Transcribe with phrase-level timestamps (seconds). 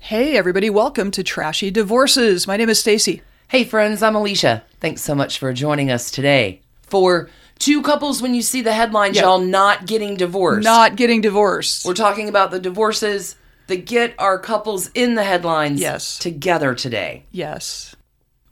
[0.00, 2.46] Hey everybody, welcome to Trashy Divorces.
[2.46, 3.22] My name is Stacy.
[3.48, 4.64] Hey friends, I'm Alicia.
[4.80, 6.62] Thanks so much for joining us today.
[6.82, 10.64] For two couples when you see the headlines, y'all not getting divorced.
[10.64, 11.84] Not getting divorced.
[11.84, 13.36] We're talking about the divorces
[13.68, 16.18] that get our couples in the headlines Yes.
[16.18, 17.24] together today.
[17.30, 17.94] yes.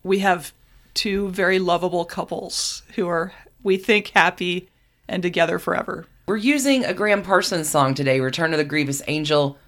[0.05, 0.53] We have
[0.95, 4.69] two very lovable couples who are we think happy
[5.09, 6.07] and together forever.
[6.27, 9.59] We're using a Gram Parsons song today, Return of the Grievous Angel.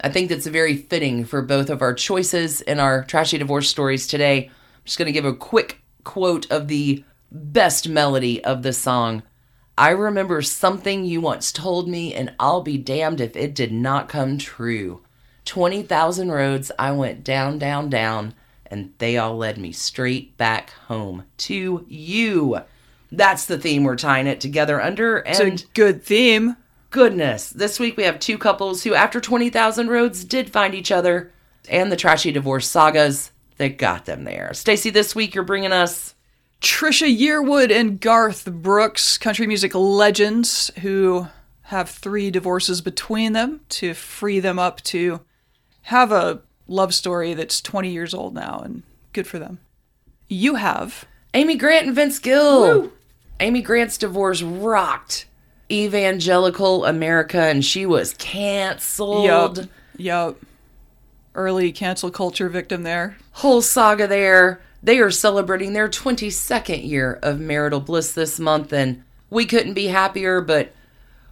[0.00, 4.06] I think that's very fitting for both of our choices in our trashy divorce stories
[4.06, 4.46] today.
[4.46, 9.22] I'm just going to give a quick quote of the best melody of the song.
[9.78, 14.08] I remember something you once told me, and I'll be damned if it did not
[14.08, 15.02] come true.
[15.44, 18.34] 20,000 roads I went down, down, down,
[18.66, 22.58] and they all led me straight back home to you.
[23.12, 25.18] That's the theme we're tying it together under.
[25.18, 26.56] And It's a good theme.
[26.90, 31.32] Goodness, this week we have two couples who, after 20,000 roads, did find each other,
[31.68, 34.52] and the trashy divorce sagas that got them there.
[34.54, 36.14] Stacy, this week you're bringing us.
[36.60, 41.28] Trisha Yearwood and Garth Brooks, country music legends who
[41.62, 45.20] have three divorces between them to free them up to
[45.82, 49.58] have a love story that's 20 years old now and good for them.
[50.28, 52.90] You have Amy Grant and Vince Gill.
[53.38, 55.26] Amy Grant's divorce rocked
[55.70, 59.24] evangelical America, and she was canceled.
[59.58, 59.68] Yup.
[59.96, 60.36] Yup.
[61.34, 63.16] Early cancel culture victim there.
[63.32, 64.60] Whole saga there.
[64.82, 69.88] They are celebrating their 22nd year of marital bliss this month, and we couldn't be
[69.88, 70.72] happier, but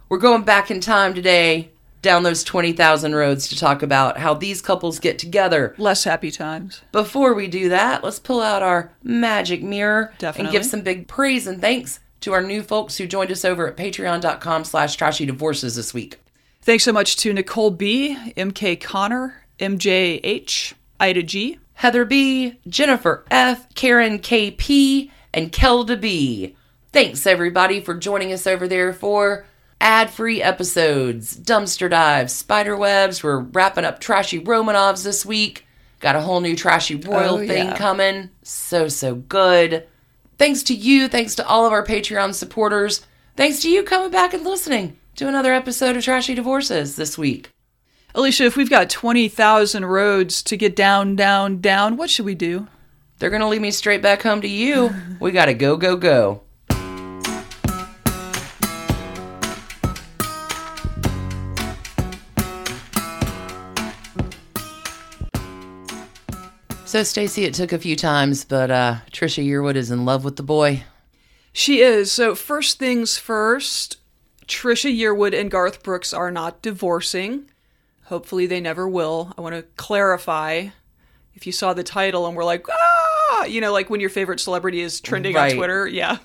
[0.09, 1.71] we're going back in time today
[2.01, 5.73] down those 20,000 roads to talk about how these couples get together.
[5.79, 6.83] Less happy times.
[6.91, 11.47] Before we do that, let's pull out our magic mirror and give some big praise
[11.47, 15.75] and thanks to our new folks who joined us over at patreon.com slash trashy divorces
[15.75, 16.17] this week.
[16.61, 23.73] Thanks so much to Nicole B, MK Connor, MJH, Ida G, Heather B, Jennifer F,
[23.75, 26.55] Karen KP, and Kelda B.
[26.91, 29.45] Thanks everybody for joining us over there for
[29.79, 33.21] ad-free episodes, dumpster dives, spider webs.
[33.23, 35.65] We're wrapping up trashy Romanovs this week.
[35.99, 37.77] Got a whole new trashy royal Oh, thing yeah.
[37.77, 38.29] coming.
[38.41, 39.85] So so good.
[40.37, 43.05] Thanks to you, thanks to all of our Patreon supporters.
[43.37, 47.49] Thanks to you coming back and listening to another episode of Trashy Divorces this week.
[48.13, 52.67] Alicia, if we've got 20,000 roads to get down, down, down, what should we do?
[53.19, 54.93] They're gonna lead me straight back home to you.
[55.21, 56.41] We gotta go, go, go.
[66.95, 70.37] So, Stacy, it took a few times, but uh, Trisha Yearwood is in love with
[70.37, 70.85] the boy.
[71.51, 72.09] She is.
[72.09, 73.97] So, first things first,
[74.47, 77.51] Trisha Yearwood and Garth Brooks are not divorcing.
[78.05, 79.33] Hopefully, they never will.
[79.37, 80.67] I want to clarify
[81.33, 84.39] if you saw the title and were like, ah, you know, like when your favorite
[84.39, 85.51] celebrity is trending Right.
[85.51, 85.85] on Twitter.
[85.89, 86.19] Yeah.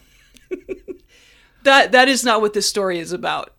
[1.65, 3.55] that that is not what this story is about.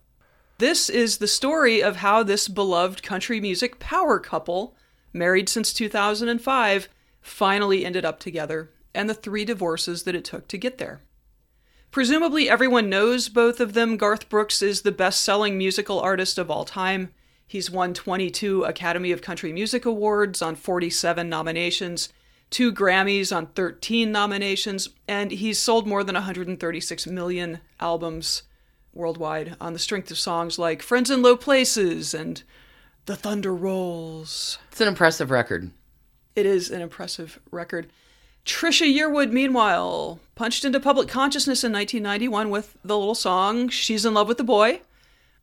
[0.56, 4.74] This is the story of how this beloved country music power couple,
[5.12, 6.88] married since 2005,
[7.22, 11.00] finally ended up together and the three divorces that it took to get there.
[11.90, 13.96] Presumably, everyone knows both of them.
[13.96, 17.10] Garth Brooks is the best selling musical artist of all time.
[17.46, 22.08] He's won 22 Academy of Country Music Awards on 47 nominations,
[22.48, 28.44] two Grammys on 13 nominations, and he's sold more than 136 million albums
[28.94, 32.42] worldwide on the strength of songs like Friends in Low Places and
[33.04, 34.58] The Thunder Rolls.
[34.70, 35.72] It's an impressive record.
[36.34, 37.90] It is an impressive record.
[38.44, 44.14] Trisha Yearwood, meanwhile, punched into public consciousness in 1991 with the little song She's in
[44.14, 44.80] Love with the Boy,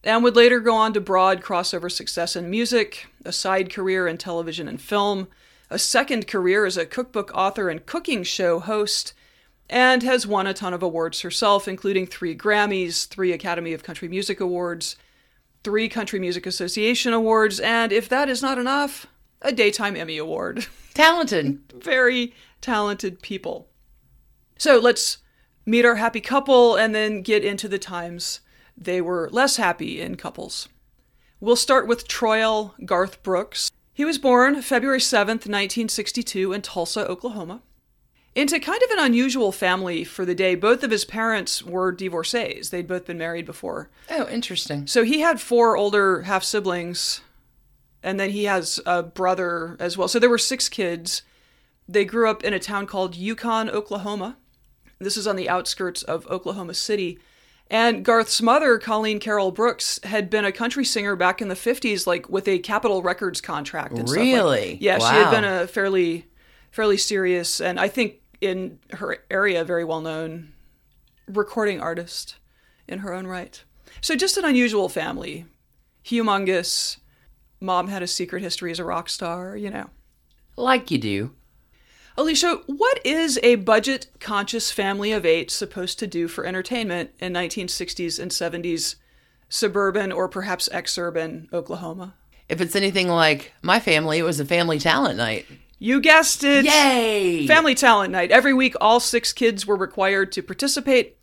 [0.04, 4.18] and would later go on to broad crossover success in music, a side career in
[4.18, 5.28] television and film,
[5.70, 9.14] a second career as a cookbook author and cooking show host,
[9.70, 14.08] and has won a ton of awards herself, including three Grammys, three Academy of Country
[14.08, 14.96] Music Awards,
[15.64, 19.06] three Country Music Association Awards, and if that is not enough,
[19.42, 20.68] a Daytime Emmy Award.
[20.94, 21.60] Talented.
[21.74, 23.70] Very talented people.
[24.58, 25.20] So let's
[25.66, 28.42] meet our happy couple and then get into the times
[28.76, 30.70] they were less happy in couples.
[31.40, 33.72] We'll start with Troyal Garth Brooks.
[33.94, 37.62] He was born February 7th, 1962, in Tulsa, Oklahoma.
[38.36, 40.56] Into kind of an unusual family for the day.
[40.56, 43.90] Both of his parents were divorcees, they'd both been married before.
[44.10, 44.88] Oh, interesting.
[44.88, 47.22] So he had four older half siblings,
[48.04, 50.08] and then he has a brother as well.
[50.08, 51.22] So there were six kids.
[51.88, 54.38] They grew up in a town called Yukon, Oklahoma.
[55.00, 57.20] This is on the outskirts of Oklahoma City.
[57.72, 62.08] And Garth's mother, Colleen Carroll Brooks, had been a country singer back in the 50s,
[62.08, 64.78] like with a Capitol Records contract and stuff like- Really?
[64.82, 66.26] yeah, she had been a fairly,
[66.72, 70.54] fairly serious, and I think in her area, very well known
[71.28, 72.36] recording artist
[72.88, 73.64] in her own right.
[74.02, 75.46] So just an unusual family.
[76.06, 76.98] Humongous.
[77.60, 79.90] Mom had a secret history as a rock star, you know.
[80.56, 81.32] Like you do.
[82.18, 87.34] Alicia, what is a budget conscious family of eight supposed to do for entertainment in
[87.34, 88.96] 1960s and 70s
[89.48, 92.16] suburban or perhaps exurban Oklahoma?
[92.50, 95.46] If it's anything like my family, it was a family talent night.
[95.78, 96.66] You guessed it.
[96.66, 97.48] Yay!
[97.48, 98.32] Family Talent Night.
[98.32, 101.16] Every week, all six kids were required to participate,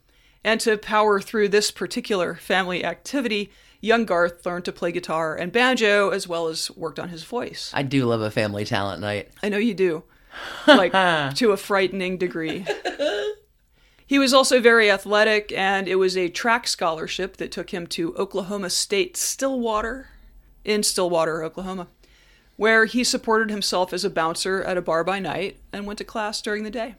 [0.43, 3.50] and to power through this particular family activity,
[3.87, 7.71] young Garth learned to play guitar and banjo as well as worked on his voice.
[7.73, 9.31] I do love a family talent night.
[9.43, 10.05] I know you do.
[10.67, 10.93] Like
[11.37, 12.67] to a frightening degree.
[14.06, 18.15] He was also very athletic, and it was a track scholarship that took him to
[18.15, 20.11] Oklahoma State Stillwater,
[20.65, 21.89] in Stillwater, Oklahoma,
[22.56, 26.05] where he supported himself as a bouncer at a bar by night and went to
[26.05, 26.94] class during the day.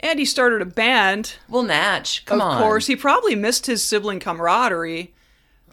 [0.00, 1.36] And he started a band.
[1.48, 2.56] Well, Natch, come of on.
[2.56, 5.14] Of course, he probably missed his sibling camaraderie.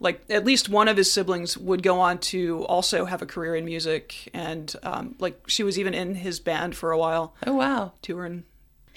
[0.02, 3.56] Like at least one of his siblings would go on to also have a career
[3.56, 7.54] in music, and um, like she was even in his band for a while, Oh,
[7.54, 7.94] wow.
[8.02, 8.44] touring.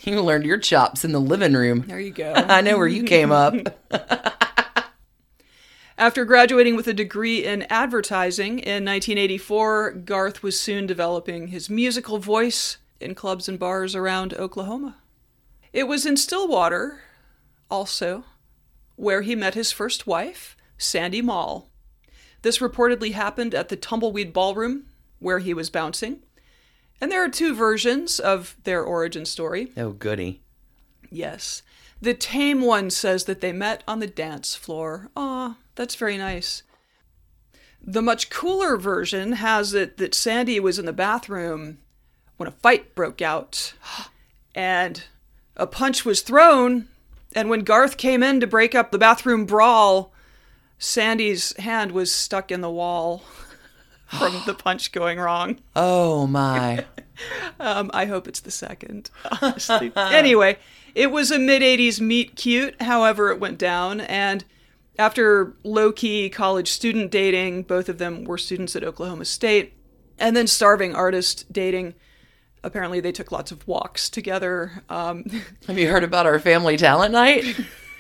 [0.00, 1.84] You learned your chops in the living room.
[1.86, 2.32] There you go.
[2.36, 3.54] I know where you came up.
[5.96, 12.18] After graduating with a degree in advertising in 1984, Garth was soon developing his musical
[12.18, 14.96] voice in clubs and bars around Oklahoma.
[15.72, 17.00] It was in Stillwater,
[17.70, 18.24] also,
[18.96, 21.70] where he met his first wife, Sandy Mahl.
[22.42, 24.84] This reportedly happened at the Tumbleweed Ballroom,
[25.18, 26.20] where he was bouncing.
[27.00, 29.72] And there are two versions of their origin story.
[29.76, 30.40] oh, goody.
[31.10, 31.62] Yes.
[32.00, 35.08] The tame one says that they met on the dance floor.
[35.16, 36.62] Aw, that's very nice.
[37.82, 41.78] The much cooler version has it that Sandy was in the bathroom
[42.36, 43.74] when a fight broke out.
[44.56, 45.02] And
[45.56, 46.86] a punch was thrown.
[47.34, 50.12] And when Garth came in to break up the bathroom brawl,
[50.84, 53.24] Sandy's hand was stuck in the wall
[54.06, 55.58] from the punch going wrong.
[55.74, 56.84] Oh, my.
[57.60, 59.08] Um, I hope it's the second,
[59.40, 59.92] honestly.
[59.94, 60.58] anyway,
[60.96, 64.00] it was a mid 80s meet cute, however, it went down.
[64.00, 64.44] And
[64.98, 69.74] after low key college student dating, both of them were students at Oklahoma State,
[70.18, 71.94] and then starving artist dating.
[72.64, 74.82] Apparently, they took lots of walks together.
[74.88, 75.24] Um,
[75.68, 77.44] Have you heard about our family talent night?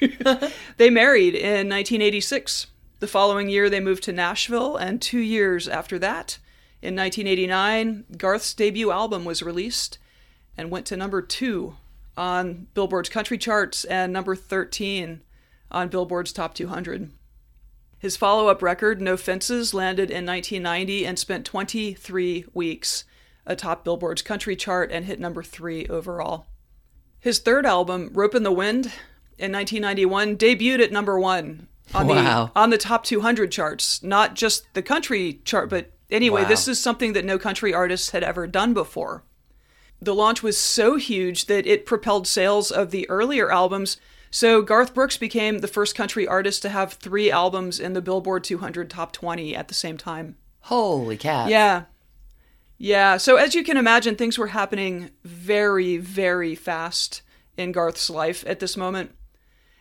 [0.76, 2.66] they married in 1986.
[3.04, 6.38] The following year, they moved to Nashville, and two years after that,
[6.80, 9.98] in 1989, Garth's debut album was released
[10.56, 11.76] and went to number two
[12.16, 15.20] on Billboard's country charts and number 13
[15.70, 17.10] on Billboard's Top 200.
[17.98, 23.04] His follow up record, No Fences, landed in 1990 and spent 23 weeks
[23.44, 26.46] atop Billboard's country chart and hit number three overall.
[27.20, 28.86] His third album, Ropin' the Wind,
[29.36, 32.50] in 1991, debuted at number one on Wow.
[32.54, 36.48] the on the top 200 charts, not just the country chart, but anyway, Wow.
[36.48, 39.24] this is something that no country artist had ever done before.
[40.00, 43.96] The launch was so huge that it propelled sales of the earlier albums.
[44.30, 48.42] So Garth Brooks became the first country artist to have three albums in the Billboard
[48.44, 50.36] 200 Top 20 at the same time.
[50.62, 51.46] Holy cow.
[51.46, 51.84] Yeah.
[52.76, 53.16] Yeah.
[53.16, 57.22] So as you can imagine, things were happening very, very fast
[57.56, 59.12] in Garth's life at this moment.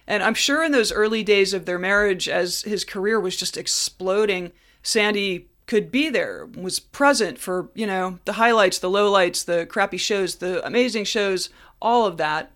[0.08, 3.58] And I'm sure in those early days of their marriage, as his career was just
[3.58, 9.66] exploding, Sandy could be there, was present for, you know, the highlights, the lowlights, the
[9.66, 11.50] crappy shows, the amazing shows,
[11.82, 12.52] all of that.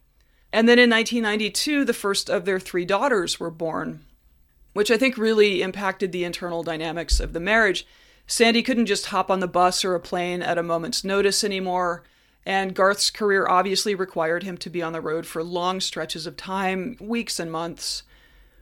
[0.51, 4.03] And then in 1992, the first of their three daughters were born
[4.77, 7.87] which I think really impacted the internal dynamics of the marriage.
[8.27, 12.03] Sandy couldn't just hop on the bus or a plane at a moment's notice anymore,
[12.47, 16.37] and Garth's career obviously required him to be on the road for long stretches of
[16.37, 18.03] time, weeks and months.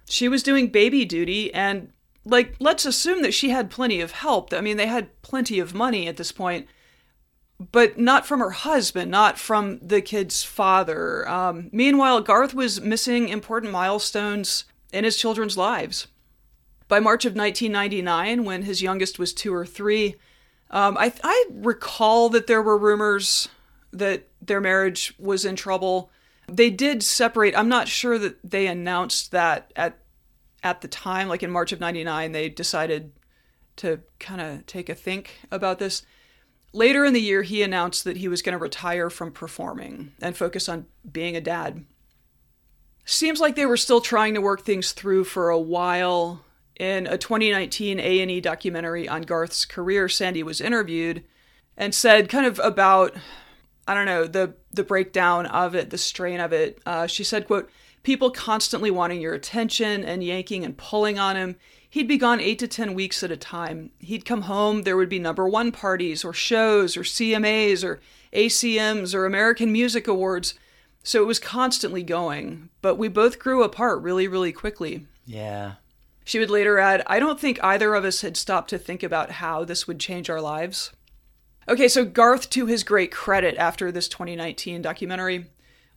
[0.10, 1.94] She was doing baby duty, and,
[2.26, 4.52] like, let's assume that she had plenty of help.
[4.54, 6.68] I mean, they had plenty of money at this point,
[7.72, 11.30] but not from her husband, not from the kid's father.
[11.30, 16.08] Um, meanwhile, Garth was missing important milestones in his children's lives.
[16.88, 20.16] By March of 1999, when his youngest was two or three,
[20.72, 23.48] Um, I I recall that there were rumors
[23.98, 26.12] that their marriage was in trouble.
[26.48, 27.58] They did separate.
[27.58, 30.00] I'm not sure that they announced that at
[30.64, 33.12] at the time, like in March of '99, they decided
[33.78, 36.04] to kind of take a think about this.
[36.74, 40.36] Later in the year, he announced that he was going to retire from performing and
[40.36, 41.86] focus on being a dad.
[43.06, 46.44] Seems like they were still trying to work things through for a while.
[46.78, 51.24] In a 2019 A&E documentary on Garth's career, Sandy was interviewed
[51.78, 53.16] and said kind of about
[53.88, 56.80] I don't know the the breakdown of it, the strain of it.
[56.86, 57.70] Uh, she said, "quote
[58.04, 61.56] People constantly wanting your attention and yanking and pulling on him.
[61.90, 63.92] He'd be gone eight to ten weeks at a time.
[64.00, 64.84] He'd come home.
[64.84, 68.02] There would be number one parties or shows or CMAs or
[68.34, 70.56] ACMs or American Music Awards."
[71.04, 75.06] So it was constantly going, but we both grew apart really, really quickly.
[75.28, 75.74] Yeah.
[76.24, 79.30] She would later add, I don't think either of us had stopped to think about
[79.30, 80.92] how this would change our lives.
[81.68, 85.48] Okay, so Garth, to his great credit, after this 2019 documentary,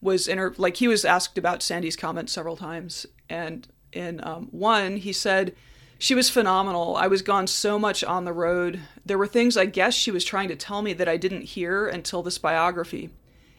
[0.01, 4.97] was inter- like he was asked about Sandy's comments several times, and in um, one
[4.97, 5.55] he said,
[5.99, 6.97] "She was phenomenal.
[6.97, 8.81] I was gone so much on the road.
[9.05, 11.87] There were things I guess she was trying to tell me that I didn't hear
[11.87, 13.11] until this biography.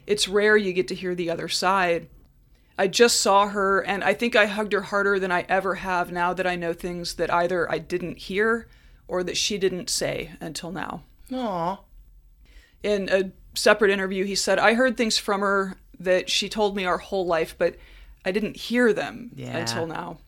[0.06, 2.08] It's rare you get to hear the other side."
[2.78, 6.10] I just saw her, and I think I hugged her harder than I ever have
[6.10, 8.68] now that I know things that either I didn't hear
[9.06, 11.02] or that she didn't say until now.
[11.30, 11.78] Aw.
[12.82, 16.84] In a separate interview, he said, I heard things from her that she told me
[16.84, 17.76] our whole life, but
[18.24, 19.56] I didn't hear them Yeah.
[19.56, 20.18] until now.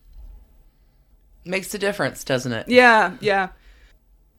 [1.45, 2.69] Makes a difference, doesn't it?
[2.69, 3.49] Yeah, yeah.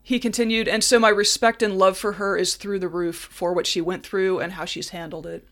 [0.02, 3.52] He continued, and so my respect and love for her is through the roof for
[3.52, 5.48] what she went through and how she's handled it.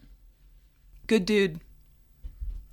[1.07, 1.61] Good dude.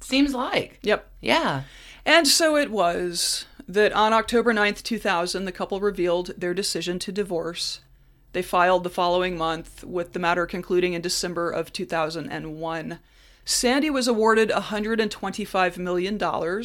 [0.01, 0.79] Seems like.
[0.81, 1.10] Yep.
[1.22, 1.63] Yeah.
[2.05, 7.12] And so it was that on October 9th, 2000, the couple revealed their decision to
[7.12, 7.81] divorce.
[8.31, 13.00] They filed the following month, with the matter concluding in December of 2001.
[13.43, 16.63] Sandy was awarded $125 million,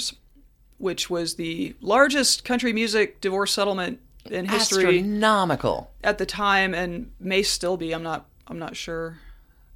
[0.76, 5.90] which was the largest country music divorce settlement in history Astronomical.
[6.02, 7.92] at the time and may still be.
[7.92, 9.18] I'm not I'm not sure.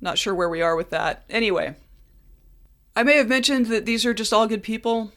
[0.00, 1.24] Not sure where we are with that.
[1.28, 1.74] Anyway,
[2.94, 5.12] I may have mentioned that these are just all good people.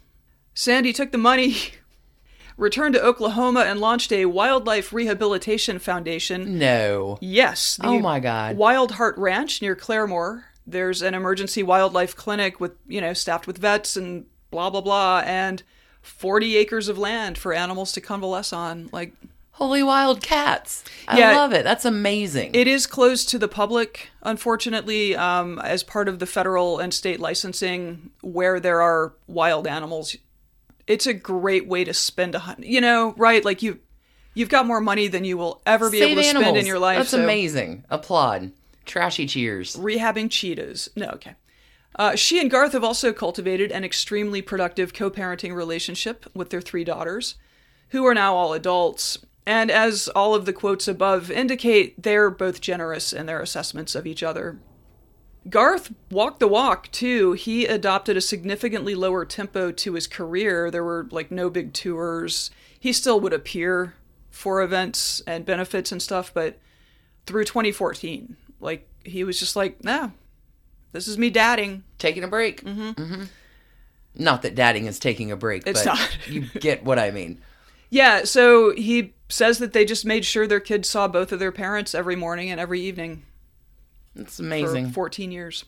[0.53, 1.55] Sandy took the money,
[2.61, 6.59] returned to Oklahoma and launched a wildlife rehabilitation foundation.
[6.59, 7.17] No.
[7.19, 7.79] Yes.
[7.83, 8.55] Oh my God.
[8.55, 10.43] Wild Heart Ranch near Claremore.
[10.67, 15.23] There's an emergency wildlife clinic with, you know, staffed with vets and blah blah blah
[15.25, 15.63] and
[16.03, 18.89] 40 acres of land for animals to convalesce on.
[18.91, 19.13] Like
[19.53, 20.83] Holy wild cats.
[21.07, 21.35] I Yeah.
[21.35, 21.63] love it.
[21.63, 22.51] That's amazing.
[22.53, 27.19] It is closed to the public, unfortunately, um, as part of the federal and state
[27.19, 30.15] licensing where there are wild animals.
[30.87, 33.43] It's a great way to spend a hundred, you know, right?
[33.43, 33.79] Like you,
[34.33, 36.45] you've got more money than you will ever be Save able to animals.
[36.45, 36.97] spend in your life.
[36.97, 37.85] That's so amazing.
[37.89, 38.51] Applaud.
[38.85, 39.75] Trashy cheers.
[39.75, 40.89] Rehabbing cheetahs.
[40.95, 41.35] No, okay.
[41.95, 46.61] Uh, she and Garth have also cultivated an extremely productive co parenting relationship with their
[46.61, 47.35] three daughters,
[47.89, 49.17] who are now all adults.
[49.45, 54.07] And as all of the quotes above indicate, they're both generous in their assessments of
[54.07, 54.59] each other.
[55.49, 57.33] Garth walked the walk, too.
[57.33, 60.69] He adopted a significantly lower tempo to his career.
[60.69, 62.51] There were like no big tours.
[62.79, 63.95] He still would appear
[64.29, 66.57] for events and benefits and stuff, but
[67.25, 70.09] through 2014, like he was just like, nah,
[70.91, 71.83] this is me dadding.
[71.97, 72.63] Taking a break.
[72.63, 73.23] Mm-hmm.
[74.15, 76.17] Not that dadding is taking a break, It's but not.
[76.27, 77.41] you get what I mean.
[77.93, 81.51] Yeah, so he says that they just made sure their kids saw both of their
[81.51, 83.23] parents every morning and every evening
[84.15, 84.91] It's for amazing.
[84.91, 85.65] 14 years.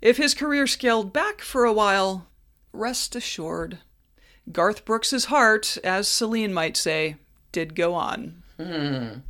[0.00, 2.26] If his career scaled back for a while,
[2.72, 3.78] rest assured,
[4.52, 7.16] Garth Brooks's heart, as Celine might say,
[7.52, 8.42] did go on.
[8.58, 9.20] Hmm.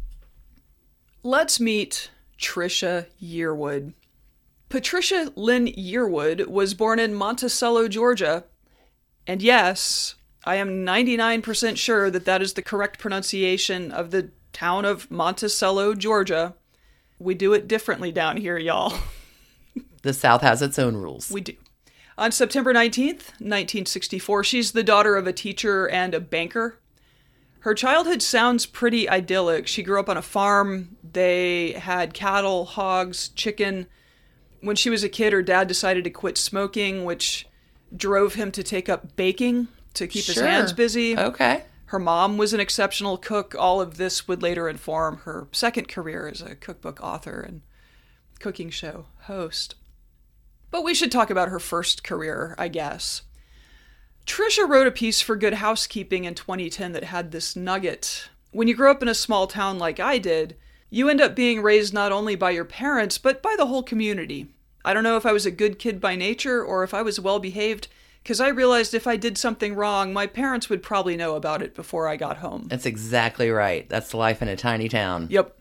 [1.23, 3.93] Let's meet Trisha Yearwood.
[4.69, 8.45] Patricia Lynn Yearwood was born in Monticello, Georgia.
[9.27, 14.85] And yes, I am 99% sure that that is the correct pronunciation of the town
[14.85, 16.55] of Monticello, Georgia.
[17.25, 18.99] We do it differently down here, y'all.
[20.03, 21.31] The South has its own rules.
[21.31, 21.55] We do.
[22.19, 26.79] On September 19th, 1964, she's the daughter of a teacher and a banker.
[27.61, 29.67] Her childhood sounds pretty idyllic.
[29.67, 30.99] She grew up on a farm.
[31.03, 33.87] They had cattle, hogs, chicken.
[34.61, 37.49] When she was a kid, her dad decided to quit smoking, which
[37.97, 41.19] drove him to take up baking to keep his hands busy.
[41.19, 41.65] Okay.
[41.95, 43.55] Her mom was an exceptional cook.
[43.57, 47.63] All of this would later inform her second career as a cookbook author and
[48.41, 49.77] cooking show host.
[50.73, 53.23] But we should talk about her first career, I guess.
[54.27, 58.29] Trisha wrote a piece for Good Housekeeping in 2010 that had this nugget.
[58.51, 60.57] When you grow up in a small town like I did,
[60.91, 64.49] you end up being raised not only by your parents, but by the whole community.
[64.85, 67.21] I don't know if I was a good kid by nature or if I was
[67.21, 67.87] well behaved,
[68.25, 71.75] because I realized if I did something wrong, my parents would probably know about it
[71.75, 72.69] before I got home.
[72.69, 73.87] That's exactly right.
[73.91, 75.27] That's life in a tiny town.
[75.31, 75.55] Yep.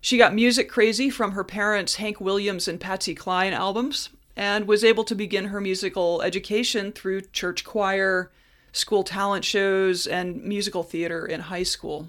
[0.00, 4.82] She got music crazy from her parents' Hank Williams and Patsy Cline albums and was
[4.82, 8.30] able to begin her musical education through church choir,
[8.72, 12.08] school talent shows, and musical theater in high school.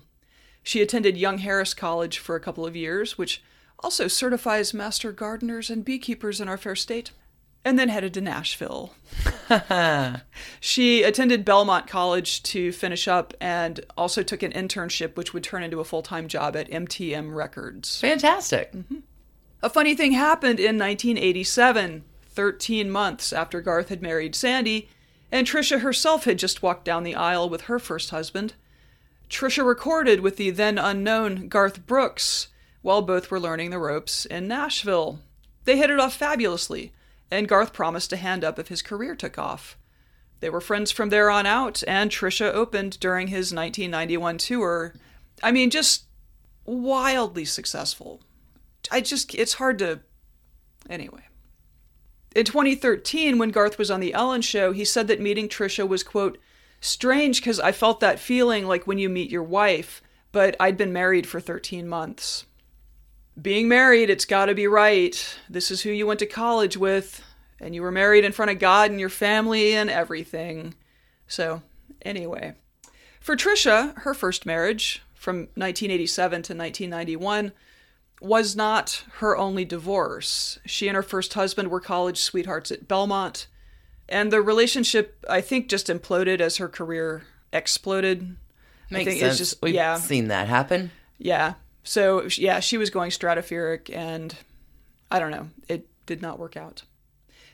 [0.64, 3.44] She attended Young Harris College for a couple of years, which
[3.80, 7.12] also certifies master gardeners and beekeepers in our fair state,
[7.64, 8.94] and then headed to Nashville.
[10.60, 15.64] she attended Belmont College to finish up and also took an internship, which would turn
[15.64, 18.00] into a full time job at MTM Records.
[18.00, 18.72] Fantastic.
[18.74, 19.00] Mm-hmm.
[19.64, 24.90] A funny thing happened in 1987, 13 months after Garth had married Sandy,
[25.32, 28.56] and Trisha herself had just walked down the aisle with her first husband.
[29.30, 32.48] Trisha recorded with the then unknown Garth Brooks
[32.82, 35.20] while both were learning the ropes in Nashville.
[35.66, 36.92] They hit it off fabulously,
[37.32, 39.78] and Garth promised to hand up if his career took off.
[40.42, 44.94] They were friends from there on out, and Trisha opened during his 1991 tour.
[45.42, 46.06] I mean, just
[46.66, 48.22] wildly successful.
[48.92, 50.02] I just, it's hard to.
[50.90, 51.24] Anyway.
[52.36, 56.02] In 2013, when Garth was on The Ellen Show, he said that meeting Trisha was,
[56.02, 56.38] quote,
[56.80, 60.94] strange because I felt that feeling like when you meet your wife, but I'd been
[60.94, 62.46] married for 13 months.
[63.42, 65.38] Being married, it's got to be right.
[65.50, 67.24] This is who you went to college with,
[67.60, 70.76] and you were married in front of God and your family and everything.
[71.28, 71.62] So,
[72.04, 72.54] anyway.
[73.20, 77.52] For Trisha, her first marriage, from 1987 to 1991,
[78.20, 80.60] was not her only divorce.
[80.66, 83.48] She and her first husband were college sweethearts at Belmont,
[84.10, 88.36] and the relationship, I think, just imploded as her career exploded.
[88.92, 89.40] I Makes think sense.
[89.40, 90.92] it's just We've yeah, seen that happen.
[91.18, 91.54] yeah.
[91.84, 94.36] So yeah, she was going stratospheric, and
[95.10, 96.84] I don't know, it did not work out.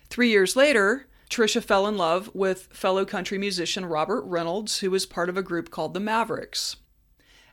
[0.09, 5.05] Three years later, Trisha fell in love with fellow country musician Robert Reynolds, who was
[5.05, 6.77] part of a group called the Mavericks.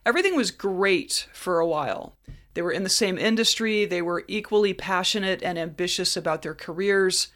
[0.06, 2.16] Everything was great for a while.
[2.54, 7.28] They were in the same industry, they were equally passionate and ambitious about their careers.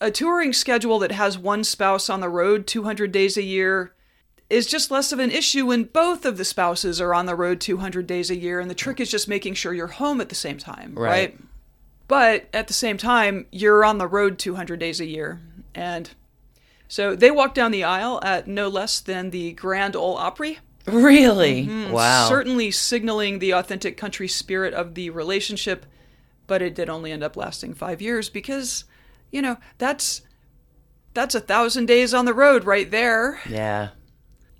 [0.00, 3.95] A touring schedule that has one spouse on the road 200 days a year
[4.48, 7.60] is just less of an issue when both of the spouses are on the road
[7.60, 10.34] 200 days a year, and the trick is just making sure you're home at the
[10.34, 11.08] same time, Right.
[11.10, 11.38] right?
[12.08, 15.40] But at the same time, you're on the road 200 days a year.
[15.74, 16.08] And
[16.86, 21.66] so they walked down the aisle at no less than the Grand Ole Opry, Really?
[21.66, 21.90] Mm-hmm.
[21.90, 22.28] Wow.
[22.28, 25.84] certainly signaling the authentic country spirit of the relationship.
[26.46, 28.84] But it did only end up lasting five years because,
[29.32, 30.22] you know, that's
[31.12, 33.40] that's a thousand days on the road right there.
[33.48, 33.88] yeah.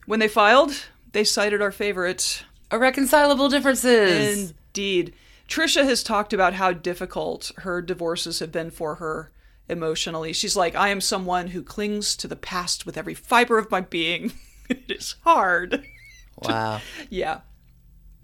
[0.07, 4.55] When they filed, they cited our favorite Irreconcilable differences.
[4.73, 5.15] Indeed.
[5.49, 9.31] Trisha has talked about how difficult her divorces have been for her
[9.69, 10.33] emotionally.
[10.33, 13.81] She's like, I am someone who clings to the past with every fiber of my
[13.81, 14.33] being.
[14.69, 15.85] it is hard.
[16.43, 16.81] wow.
[17.09, 17.41] Yeah.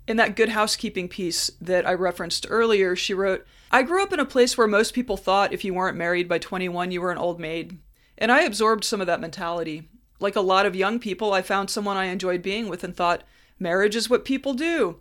[0.09, 4.21] In that good housekeeping piece that I referenced earlier, she wrote, I grew up in
[4.21, 7.19] a place where most people thought if you weren't married by 21, you were an
[7.19, 7.79] old maid.
[8.19, 9.89] And I absorbed some of that mentality.
[10.23, 13.25] Like a lot of young people, I found someone I enjoyed being with and thought,
[13.59, 15.01] marriage is what people do.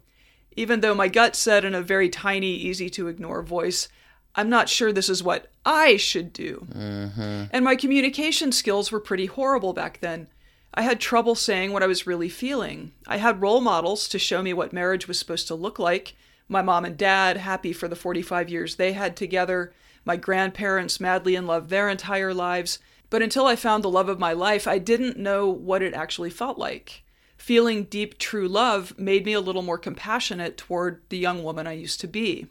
[0.56, 3.88] Even though my gut said in a very tiny, easy to ignore voice,
[4.36, 6.68] I'm not sure this is what I should do.
[6.74, 7.44] Mm-hmm.
[7.52, 10.28] And my communication skills were pretty horrible back then.
[10.74, 12.94] I had trouble saying what I was really feeling.
[13.08, 16.16] I had role models to show me what marriage was supposed to look like.
[16.48, 19.74] My mom and dad, happy for the 45 years they had together.
[20.06, 22.80] My grandparents, madly in love their entire lives.
[23.12, 26.30] But until I found the love of my life, I didn't know what it actually
[26.32, 27.04] felt like.
[27.38, 31.74] Feeling deep, true love made me a little more compassionate toward the young woman I
[31.74, 32.48] used to be.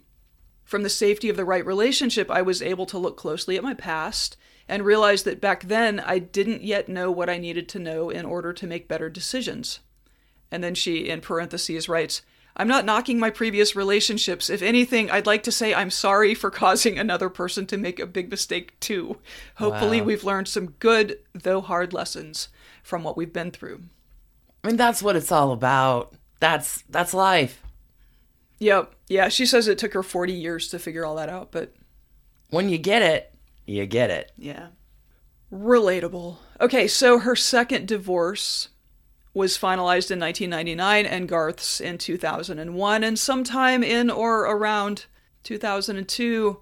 [0.63, 3.73] From the safety of the right relationship, I was able to look closely at my
[3.73, 4.37] past
[4.69, 8.27] and realize that back then I didn't yet know what I needed to know in
[8.27, 9.81] order to make better decisions.
[10.51, 12.21] And then she, in parentheses, writes,
[12.57, 14.51] I'm not knocking my previous relationships.
[14.51, 18.07] If anything, I'd like to say I'm sorry for causing another person to make a
[18.07, 19.19] big mistake too.
[19.57, 20.07] Hopefully, Wow.
[20.07, 22.49] we've learned some good, though hard lessons
[22.83, 23.83] from what we've been through.
[24.65, 26.15] I mean, that's what it's all about.
[26.41, 27.63] That's that's life.
[28.59, 28.95] Yep.
[29.09, 31.75] Yeah, she says it took her 40 years to figure all that out, but
[32.51, 33.33] When you get it,
[33.67, 34.33] you get it.
[34.37, 34.69] Yeah.
[35.53, 36.37] Relatable.
[36.61, 38.69] Okay, so her second divorce
[39.33, 43.05] was finalized in 1999 and Garth's in 2001.
[43.05, 45.07] And sometime in or around
[45.45, 46.61] 2002,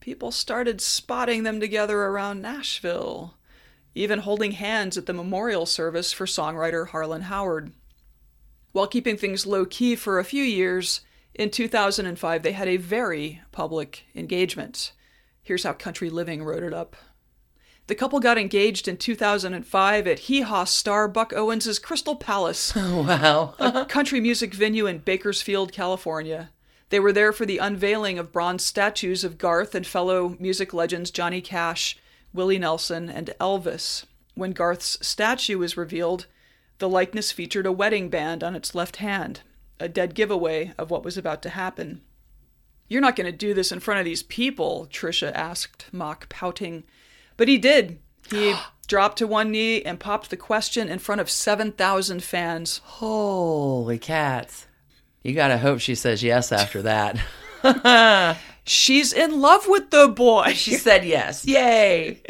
[0.00, 3.34] people started spotting them together around Nashville,
[3.94, 7.72] even holding hands at the memorial service for songwriter Harlan Howard.
[8.72, 11.00] While keeping things low key for a few years,
[11.34, 14.92] In 2005, they had a very public engagement.
[15.42, 16.94] Here's how Country Living wrote it up.
[17.92, 23.54] The couple got engaged in 2005 at Hee Haw star Buck Owens' Crystal Palace, Wow.
[23.58, 26.48] a country music venue in Bakersfield, California.
[26.88, 31.10] They were there for the unveiling of bronze statues of Garth and fellow music legends
[31.10, 31.98] Johnny Cash,
[32.32, 34.06] Willie Nelson, and Elvis.
[34.34, 36.24] When Garth's statue was revealed,
[36.78, 39.40] the likeness featured a wedding band on its left hand,
[39.78, 42.00] a dead giveaway of what was about to happen.
[42.88, 46.84] You're not going to do this in front of these people, Trisha asked, mock pouting.
[47.42, 47.98] But he did.
[48.30, 48.54] He
[48.86, 52.80] dropped to one knee and popped the question in front of 7,000 fans.
[52.84, 54.68] Holy cats.
[55.24, 58.38] You gotta hope she says yes after that.
[58.64, 60.52] She's in love with the boy.
[60.54, 61.44] she said yes.
[61.44, 62.22] Yay.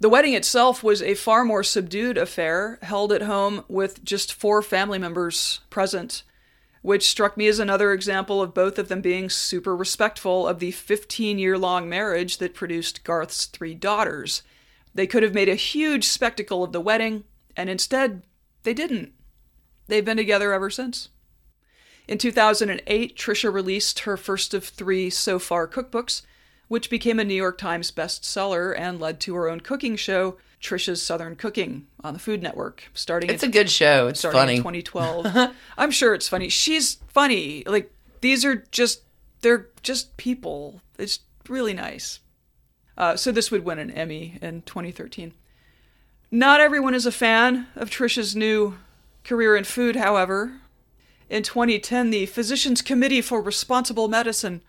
[0.00, 4.60] The wedding itself was a far more subdued affair, held at home with just four
[4.60, 6.24] family members present,
[6.84, 10.70] which struck me as another example of both of them being super respectful of the
[10.70, 14.42] 15 year long marriage that produced Garth's three daughters.
[14.94, 17.24] They could have made a huge spectacle of the wedding,
[17.56, 18.22] and instead,
[18.64, 19.14] they didn't.
[19.86, 21.08] They've been together ever since.
[22.06, 26.20] In 2008, Trisha released her first of three so far cookbooks,
[26.68, 31.02] which became a New York Times bestseller and led to her own cooking show, Trisha's
[31.02, 34.08] Southern Cooking, on the Food Network, starting It's in, a good show.
[34.08, 34.78] It's starting funny.
[34.78, 35.54] in 2012.
[35.78, 36.48] I'm sure it's funny.
[36.48, 37.62] She's funny.
[37.66, 39.02] Like these are just
[39.42, 40.80] they're just people.
[40.98, 42.20] It's really nice.
[42.96, 45.34] Uh, so this would win an Emmy in 2013.
[46.30, 48.76] Not everyone is a fan of Trisha's new
[49.22, 50.60] career in food, however.
[51.28, 54.62] In 2010, the Physicians Committee for Responsible Medicine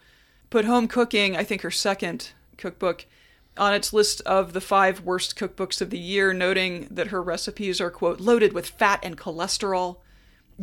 [0.50, 3.06] put Home Cooking, I think her second cookbook,
[3.58, 7.80] on its list of the five worst cookbooks of the year, noting that her recipes
[7.80, 9.98] are, quote, loaded with fat and cholesterol.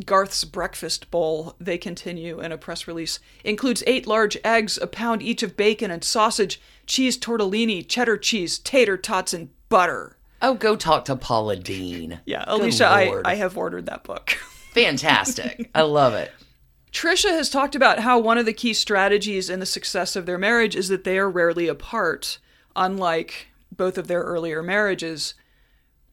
[0.06, 5.22] Garth's breakfast bowl, they continue in a press release, includes eight large eggs, a pound
[5.22, 10.16] each of bacon and sausage, cheese tortellini, cheddar cheese, tater tots, and butter.
[10.40, 12.20] Oh, go talk to Paula Deen.
[12.24, 14.30] Yeah, Alicia, I, I have ordered that book.
[14.72, 15.70] Fantastic.
[15.74, 16.32] I love it.
[16.92, 20.38] Trisha has talked about how one of the key strategies in the success of their
[20.38, 22.38] marriage is that they are rarely apart,
[22.76, 25.35] unlike both of their earlier marriages.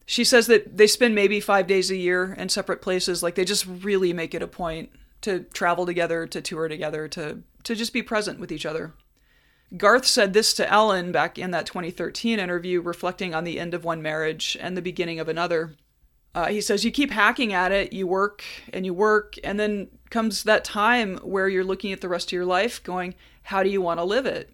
[0.06, 3.22] She says that they spend maybe five days a year in separate places.
[3.22, 4.90] Like they just really make it a point
[5.20, 8.94] to travel together, to tour together, to to just be present with each other.
[9.76, 13.84] Garth said this to Ellen back in that 2013 interview, reflecting on the end of
[13.84, 15.74] one marriage and the beginning of another.
[16.34, 19.88] Uh, he says you keep hacking at it, you work and you work, and then
[20.10, 23.70] comes that time where you're looking at the rest of your life going, how do
[23.70, 24.50] you want to live it?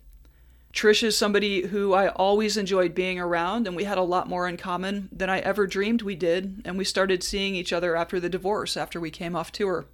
[0.72, 4.46] Trish is somebody who I always enjoyed being around, and we had a lot more
[4.46, 8.20] in common than I ever dreamed we did, and we started seeing each other after
[8.20, 9.86] the divorce, after we came off tour.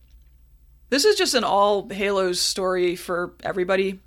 [0.91, 4.01] This is just an all Halos story for everybody.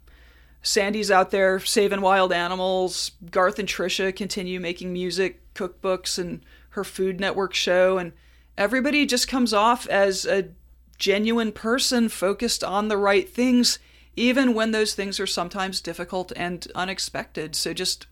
[0.61, 3.11] Sandy's out there saving wild animals.
[3.31, 7.97] Garth and Trisha continue making music, cookbooks, and her Food Network show.
[7.97, 8.11] And
[8.57, 10.49] everybody just comes off as a
[10.97, 13.79] genuine person focused on the right things,
[14.15, 17.55] even when those things are sometimes difficult and unexpected.
[17.55, 18.07] So just,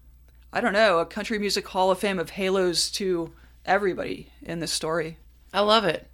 [0.52, 3.32] I don't know, a country music hall of fame of halos to
[3.66, 5.18] everybody in this story.
[5.54, 6.08] I love it.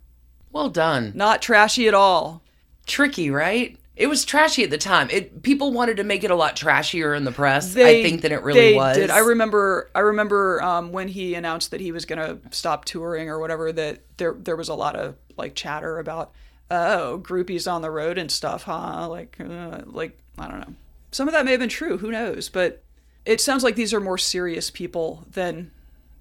[0.52, 1.12] Well done.
[1.16, 2.42] Not trashy at all.
[2.86, 3.78] Tricky, right?
[3.96, 5.10] It was trashy at the time.
[5.12, 7.74] It people wanted to make it a lot trashier in the press.
[7.74, 8.96] They- I think than it really they was.
[8.96, 9.10] Did.
[9.10, 9.92] I remember.
[9.94, 13.74] I remember um, when he announced that he was going to stop touring or whatever.
[13.74, 16.32] That there there was a lot of like chatter about
[16.72, 19.08] oh groupies on the road and stuff, huh?
[19.10, 20.74] Like uh, like I don't know.
[21.12, 21.98] Some of that may have been true.
[21.98, 22.50] Who knows?
[22.50, 22.84] But
[23.26, 25.72] it sounds like these are more serious people than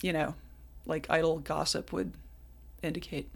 [0.02, 0.34] you know,
[0.86, 2.12] like idle gossip would
[2.82, 3.28] indicate.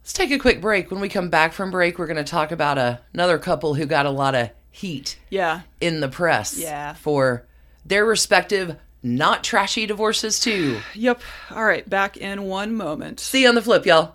[0.00, 0.90] Let's take a quick break.
[0.90, 3.86] When we come back from break, we're going to talk about a, another couple who
[3.86, 5.62] got a lot of heat Yeah.
[5.80, 6.92] in the press Yeah.
[6.92, 7.46] for
[7.86, 10.78] their respective not trashy divorces too.
[10.94, 11.22] Yep.
[11.50, 11.88] All right.
[11.88, 13.18] Back in one moment.
[13.18, 14.14] See you on the flip, y'all.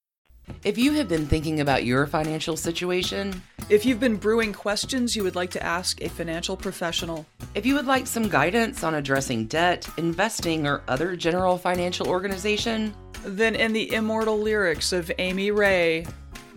[0.63, 5.23] If you have been thinking about your financial situation, If you've been brewing questions you
[5.23, 9.45] would like to ask a financial professional, if you would like some guidance on addressing
[9.45, 16.05] debt, investing, or other general financial organization, then in the immortal lyrics of Amy Ray,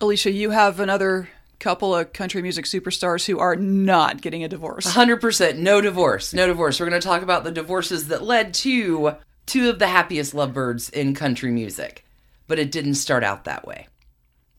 [0.00, 4.86] Alicia, you have another couple of country music superstars who are not getting a divorce.
[4.86, 6.32] 100% no divorce.
[6.32, 6.80] No divorce.
[6.80, 10.90] We're going to talk about the divorces that led to two of the happiest lovebirds
[10.90, 12.04] in country music.
[12.46, 13.88] But it didn't start out that way.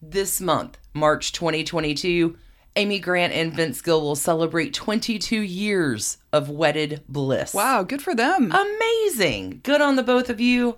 [0.02, 2.36] This month, March 2022,
[2.76, 7.54] Amy Grant and Vince Gill will celebrate 22 years of wedded bliss.
[7.54, 8.52] Wow, good for them.
[8.52, 9.60] Amazing.
[9.64, 10.78] Good on the both of you.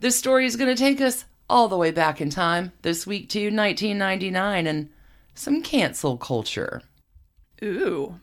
[0.00, 3.28] This story is going to take us all the way back in time, this week
[3.30, 4.88] to 1999, and
[5.34, 6.82] some cancel culture.
[7.62, 8.18] Ooh.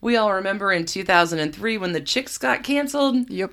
[0.00, 3.52] We all remember in 2003 when the Chicks got canceled, Yep.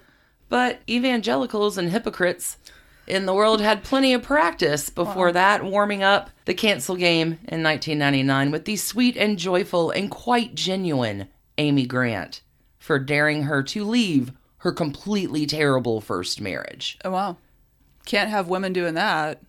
[0.50, 2.58] but evangelicals and hypocrites
[3.08, 7.63] in the world had plenty of practice before that, warming up the cancel game in
[7.63, 12.41] 1999 with the sweet and joyful and quite genuine Amy Grant
[12.78, 16.98] for daring her to leave her completely terrible first marriage.
[17.06, 17.38] Oh wow.
[18.06, 19.41] Can't have women doing that.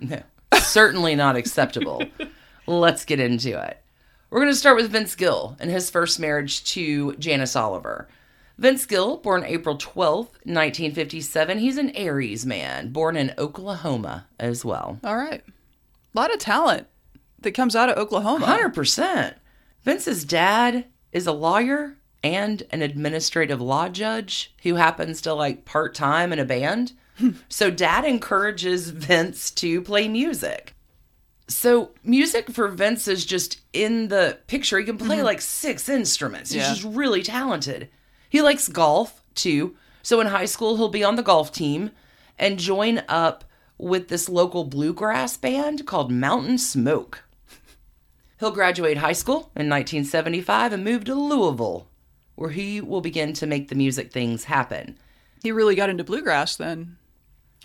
[0.00, 0.22] No,
[0.60, 2.02] certainly not acceptable.
[2.66, 3.82] Let's get into it.
[4.30, 8.08] We're going to start with Vince Gill and his first marriage to Janice Oliver.
[8.58, 14.98] Vince Gill, born April 12th, 1957, he's an Aries man, born in Oklahoma as well.
[15.04, 15.42] All right.
[15.46, 16.88] A lot of talent
[17.40, 18.46] that comes out of Oklahoma.
[18.46, 19.34] 100%.
[19.84, 25.94] Vince's dad is a lawyer and an administrative law judge who happens to like part
[25.94, 26.92] time in a band.
[27.48, 30.74] so dad encourages Vince to play music.
[31.46, 34.78] So music for Vince is just in the picture.
[34.78, 35.24] He can play mm-hmm.
[35.24, 36.50] like six instruments.
[36.50, 36.74] He's Yeah.
[36.74, 37.88] just really talented.
[38.28, 39.76] He likes golf too.
[40.02, 41.90] So in high school, he'll be on the golf team
[42.38, 43.44] and join up
[43.78, 47.24] with this local bluegrass band called Mountain Smoke.
[48.38, 51.88] He'll graduate high school in 1975 and move to Louisville,
[52.36, 54.96] where he will begin to make the music things happen.
[55.42, 56.96] He really got into bluegrass then.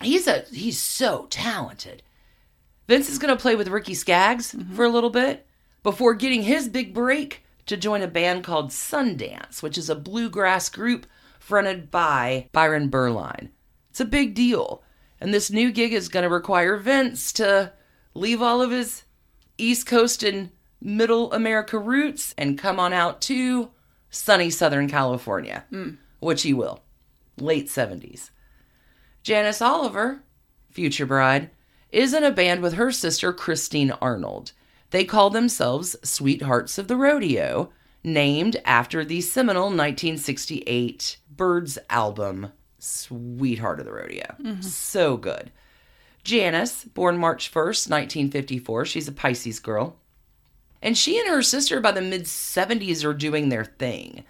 [0.02, 2.02] He's a he's so talented.
[2.88, 4.74] Vince is going to play with Ricky Skaggs mm-hmm.
[4.74, 5.46] for a little bit
[5.82, 10.68] before getting his big break to join a band called Sundance, which is a bluegrass
[10.68, 11.06] group
[11.38, 13.50] fronted by Byron Berline.
[13.90, 14.82] It's a big deal.
[15.20, 17.72] And this new gig is going to require Vince to
[18.14, 19.04] leave all of his
[19.56, 20.50] East Coast and
[20.80, 23.70] Middle America roots and come on out to
[24.10, 25.90] sunny Southern California, hmm.
[26.20, 26.82] which he will.
[27.38, 28.30] Late 70s.
[29.22, 30.22] Janice Oliver,
[30.70, 31.50] future bride,
[31.90, 34.52] is in a band with her sister Kristine Arnold.
[34.94, 37.72] They call themselves Sweethearts of the Rodeo,
[38.04, 44.36] named after the seminal 1968 Byrds album, Sweetheart of the Rodeo.
[44.40, 44.62] Mm-hmm.
[44.62, 45.50] So good.
[46.22, 49.96] Janice, born March 1st, 1954, she's a Pisces girl.
[50.80, 54.22] And she and her sister by the mid 70s are doing their thing.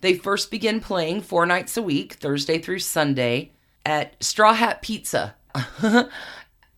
[0.00, 3.52] They first begin playing four nights a week, Thursday through Sunday,
[3.86, 5.36] at Straw Hat Pizza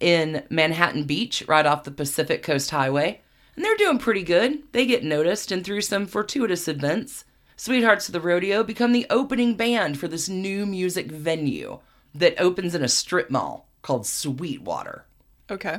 [0.02, 3.20] in Manhattan Beach, right off the Pacific Coast Highway.
[3.54, 4.62] And they're doing pretty good.
[4.72, 7.24] They get noticed, and through some fortuitous events,
[7.56, 11.78] Sweethearts of the Rodeo become the opening band for this new music venue
[12.14, 15.04] that opens in a strip mall called Sweetwater.
[15.50, 15.74] Okay.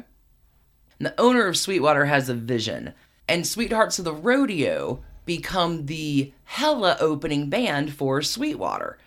[1.00, 2.94] And the owner of Sweetwater has a vision,
[3.28, 8.98] and Sweethearts of the Rodeo become the hella opening band for Sweetwater,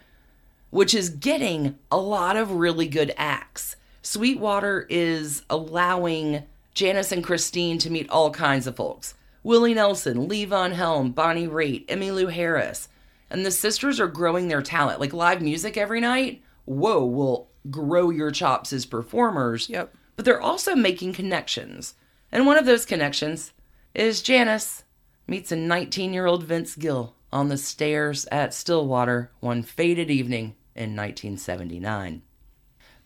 [0.70, 3.76] which is getting a lot of really good acts.
[4.06, 9.14] Sweetwater is allowing Janis and Kristine to meet all kinds of folks.
[9.42, 12.88] Willie Nelson, Levon Helm, Bonnie Raitt, Emmylou Harris.
[13.30, 15.00] And the sisters are growing their talent.
[15.00, 19.92] Like live music every night, whoa, will grow your chops as performers Yep.
[20.14, 21.94] but they're also making connections.
[22.30, 23.52] And one of those connections
[23.92, 24.84] is Janis
[25.26, 30.54] meets a 19 year old Vince Gill on the stairs at Stillwater one faded evening
[30.76, 32.22] in 1979.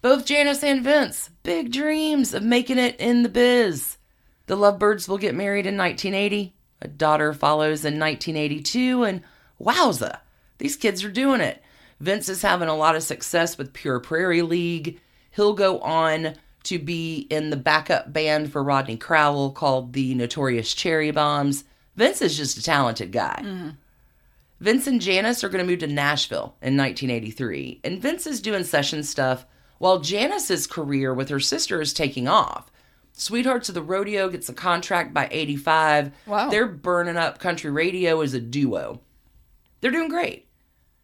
[0.03, 3.99] Both Janis and Vince, big dreams of making it in the biz.
[4.47, 6.55] The Lovebirds will get married in 1980.
[6.81, 9.23] A daughter follows in 1982, and
[9.61, 10.21] wowza,
[10.57, 11.63] these kids are doing it.
[12.01, 14.99] Vince is having a lot of success with Pure Prairie League.
[15.33, 20.73] He'll go on to be in the backup band for Rodney Crowell called the Notorious
[20.73, 21.65] Cherry Bombs.
[21.97, 23.73] Vince is just a talented guy.
[24.61, 28.65] Vince and Janis are going to move to Nashville in 1983, and Vince is doing
[28.65, 29.45] session stuff
[29.81, 32.71] while Janis's career with her sister is taking off.
[33.15, 36.13] Sweethearts of the Rodeo gets a contract by 85.
[36.27, 36.51] Wow.
[36.51, 39.01] They're burning up country radio as a duo.
[39.81, 40.47] They're doing great.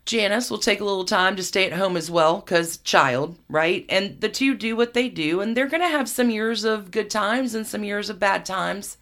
[0.04, 3.86] Janis will take a little time to stay at home as well, because child, right?
[3.88, 6.90] And the two do what they do, and they're going to have some years of
[6.90, 8.98] good times and some years of bad times.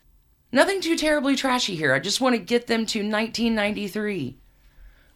[0.52, 1.92] Nothing too terribly trashy here.
[1.92, 4.38] I just want to get them to 1993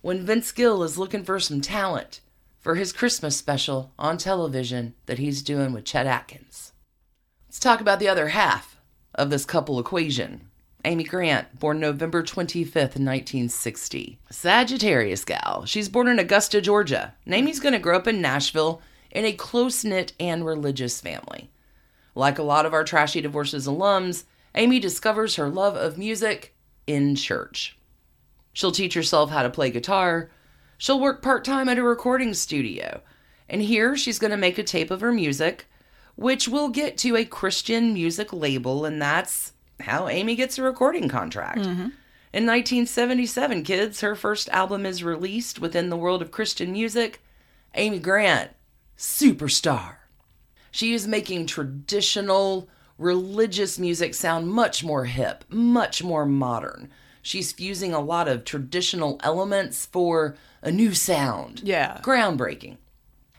[0.01, 2.21] when Vince Gill is looking for some talent
[2.59, 6.73] for his Christmas special on television that he's doing with Chet Atkins.
[7.49, 8.79] Let's talk about the other half
[9.15, 10.49] of this couple equation.
[10.85, 14.19] Amy Grant, born November 25th, 1960.
[14.31, 15.65] Sagittarius gal.
[15.67, 17.15] She's born in Augusta, Georgia.
[17.27, 21.51] Amy's going to grow up in Nashville in a close knit and religious family.
[22.15, 26.55] Like a lot of our Trashy Divorces alums, Amy discovers her love of music
[26.87, 27.77] in church.
[28.53, 30.31] She'll teach herself how to play guitar.
[30.79, 33.03] She'll work part time at a recording studio.
[33.49, 35.67] And here she's going to make a tape of her music,
[36.15, 41.09] which will get to a Christian music label, and that's how Amy gets a recording
[41.09, 41.61] contract.
[41.61, 41.89] Mm-hmm.
[42.31, 47.23] In 1977, kids, her first album is released within the world of Christian music.
[47.75, 48.51] Amy Grant,
[48.97, 49.97] superstar.
[50.71, 56.91] She is making traditional religious music sound much more hip, much more modern.
[57.29, 61.61] She's fusing a lot of traditional elements for a new sound.
[61.63, 62.01] Yeah.
[62.03, 62.79] Groundbreaking.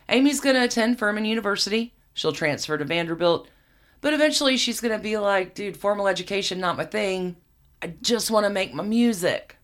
[0.07, 1.95] Amy's going to attend Furman University.
[2.13, 3.47] She'll transfer to Vanderbilt.
[3.99, 7.35] But eventually she's going to be like, dude, formal education, not my thing.
[7.81, 9.55] I just want to make my music.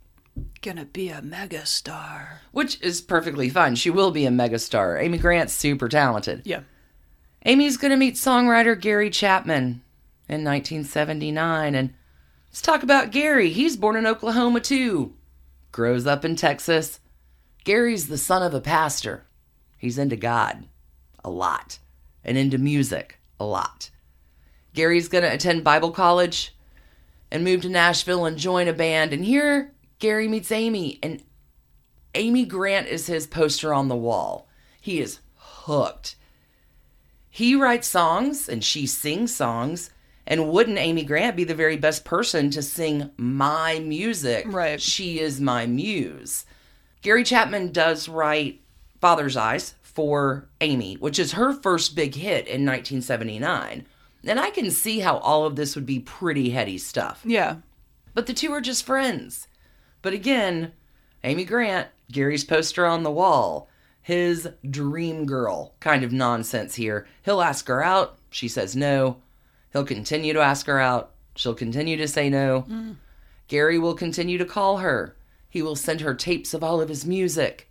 [0.64, 2.40] Gonna be a megastar.
[2.52, 3.76] Which is perfectly fine.
[3.76, 5.00] She will be a megastar.
[5.00, 6.42] Amy Grant's super talented.
[6.46, 6.62] Yeah.
[7.46, 9.84] Amy's going to meet songwriter Gary Chapman
[10.28, 11.76] in 1979.
[11.76, 11.94] And
[12.56, 13.50] let's talk about Gary.
[13.50, 15.14] He's born in Oklahoma too,
[15.74, 17.02] grows up in Texas.
[17.66, 19.26] Gary's the son of a pastor.
[19.78, 20.64] He's into God
[21.22, 21.80] a lot
[22.24, 23.90] and into music a lot.
[24.74, 26.56] Gary's going to attend Bible college
[27.30, 29.12] and move to Nashville and join a band.
[29.12, 31.22] And here, Gary meets Amy, and
[32.14, 34.48] Amy Grant is his poster on the wall.
[34.80, 36.16] He is hooked.
[37.30, 39.90] He writes songs and she sings songs.
[40.28, 44.46] And wouldn't Amy Grant be the very best person to sing my music?
[44.48, 44.82] Right.
[44.82, 46.46] She is my muse.
[47.02, 48.62] Gary Chapman does write
[49.00, 53.86] Father's Eyes for Amy, which is her first big hit in 1979.
[54.26, 57.22] And I can see how all of this would be pretty heady stuff.
[57.24, 57.58] Yeah.
[58.16, 59.48] But the two are just friends.
[60.02, 60.72] But again,
[61.24, 63.70] Amy Grant, Gary's poster on the wall,
[64.02, 67.08] his dream girl kind of nonsense here.
[67.24, 68.18] He'll ask her out.
[68.30, 69.18] She says no.
[69.76, 71.12] He'll continue to ask her out.
[71.36, 72.64] She'll continue to say no.
[72.70, 72.96] Mm.
[73.50, 75.18] Gary will continue to call her.
[75.50, 77.70] He will send her tapes of all of his music.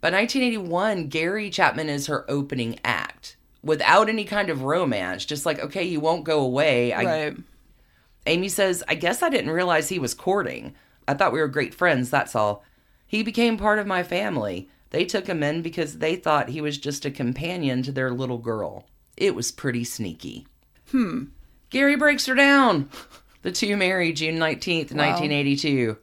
[0.00, 5.24] By 1981, Gary Chapman is her opening act without any kind of romance.
[5.24, 6.92] Just like, okay, you won't go away.
[6.92, 7.36] I, right.
[8.26, 10.76] Amy says, I guess I didn't realize he was courting.
[11.08, 12.62] I thought we were great friends, that's all.
[13.08, 14.68] He became part of my family.
[14.90, 18.38] They took him in because they thought he was just a companion to their little
[18.38, 18.86] girl.
[19.16, 20.46] It was pretty sneaky.
[20.94, 21.24] Hmm.
[21.70, 22.88] Gary breaks her down.
[23.42, 25.96] The two married June 19th, 1982.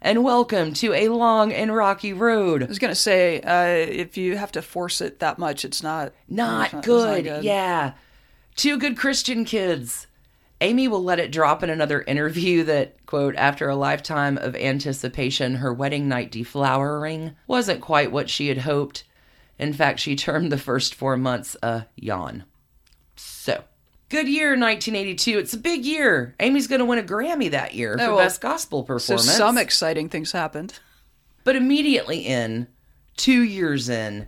[0.00, 2.62] And welcome to a long and rocky road.
[2.62, 6.12] I was gonna say, uh, if you have to force it that much, it's not
[6.28, 6.86] Not it's not- it's
[7.26, 7.42] good.
[7.42, 7.94] Yeah.
[8.54, 10.06] Two good Christian kids.
[10.60, 15.56] Amy will let it drop in another interview that, quote, after a lifetime of anticipation,
[15.56, 19.02] her wedding night deflowering wasn't quite what she had hoped.
[19.58, 22.44] In fact, she termed the first four months a yawn.
[24.08, 25.38] Good year, 1982.
[25.38, 26.34] It's a big year.
[26.40, 29.26] Amy's going to win a Grammy that year for Oh, well, Best Gospel performance.
[29.26, 30.78] So some exciting things happened.
[31.44, 32.68] But immediately in,
[33.16, 34.26] two years in,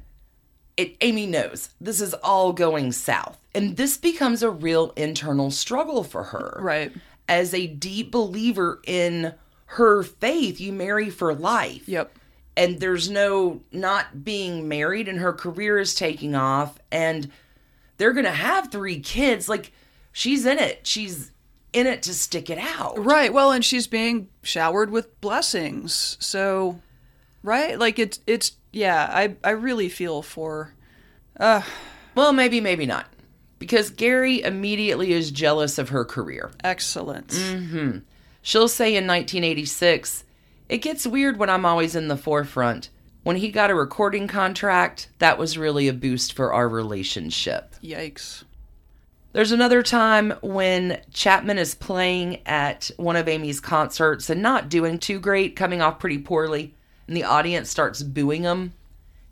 [0.76, 3.38] it, Amy knows this is all going south.
[3.54, 6.58] And this becomes a real internal struggle for her.
[6.60, 6.92] Right.
[7.26, 9.34] As a deep believer in
[9.66, 11.88] her faith, you marry for life.
[11.88, 12.18] Yep.
[12.56, 17.30] And there's no not being married, and her career is taking off, and
[18.00, 19.46] they're going to have three kids.
[19.48, 19.72] Like,
[20.10, 20.86] she's in it.
[20.86, 21.30] She's
[21.72, 22.94] in it to stick it out.
[23.04, 23.32] Right.
[23.32, 26.16] Well, and she's being showered with blessings.
[26.18, 26.80] So,
[27.44, 27.78] right?
[27.78, 30.74] Like it's it's yeah, I I really feel for
[31.38, 31.62] uh
[32.16, 33.06] Well, maybe, maybe not.
[33.60, 36.50] Because Gary immediately is jealous of her career.
[36.64, 37.38] excellence.
[37.38, 37.98] Mm-hmm.
[38.42, 40.24] She'll say in 1986,
[40.70, 42.88] It gets weird when I'm always in the forefront.
[43.22, 47.69] When he got a recording contract, that was really a boost for our relationship.
[47.82, 48.44] Yikes.
[49.32, 54.98] There's another time when Chapman is playing at one of Amy's concerts and not doing
[54.98, 56.74] too great, coming off pretty poorly,
[57.06, 58.72] and the audience starts booing him.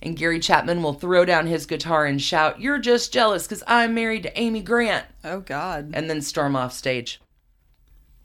[0.00, 3.94] And Gary Chapman will throw down his guitar and shout, You're just jealous because I'm
[3.94, 5.90] married to Amy Grant, Oh God.
[5.92, 7.20] and then storm off stage.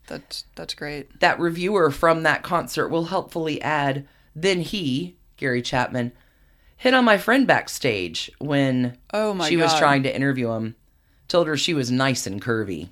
[0.05, 1.19] That's that's great.
[1.21, 4.05] that reviewer from that concert will helpfully add
[4.36, 6.11] then he gary chapman
[6.78, 10.76] hit on my friend backstage when Oh, my she was trying to interview him.
[11.28, 12.89] Told her she was nice and curvy.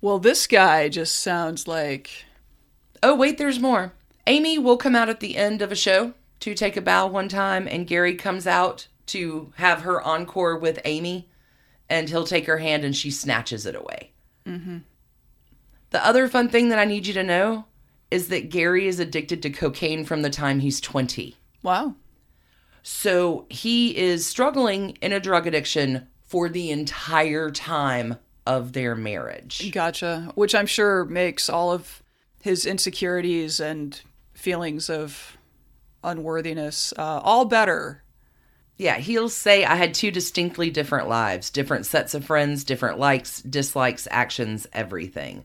[0.00, 2.24] Well, this guy just sounds like
[3.02, 3.92] oh wait there's more.
[4.26, 7.28] Amy will come out at the end of a show to take a bow one
[7.28, 11.28] time and gary comes out to have her encore with amy
[11.88, 14.12] and he'll take her hand and she snatches it away.
[14.46, 14.78] Mm-hmm.
[15.90, 17.66] The other fun thing that i need you to know
[18.10, 21.94] is that gary is addicted to cocaine from the time he's 20 wow.
[22.82, 28.16] So he is struggling in a drug addiction for the entire time
[28.46, 29.70] of their marriage.
[29.72, 30.32] Gotcha.
[30.34, 32.02] Which I'm sure makes all of
[32.40, 34.00] his insecurities and
[34.34, 35.36] feelings of
[36.02, 38.02] unworthiness uh, all better.
[38.76, 43.40] Yeah, he'll say, I had two distinctly different lives, different sets of friends, different likes,
[43.42, 45.44] dislikes, actions, everything.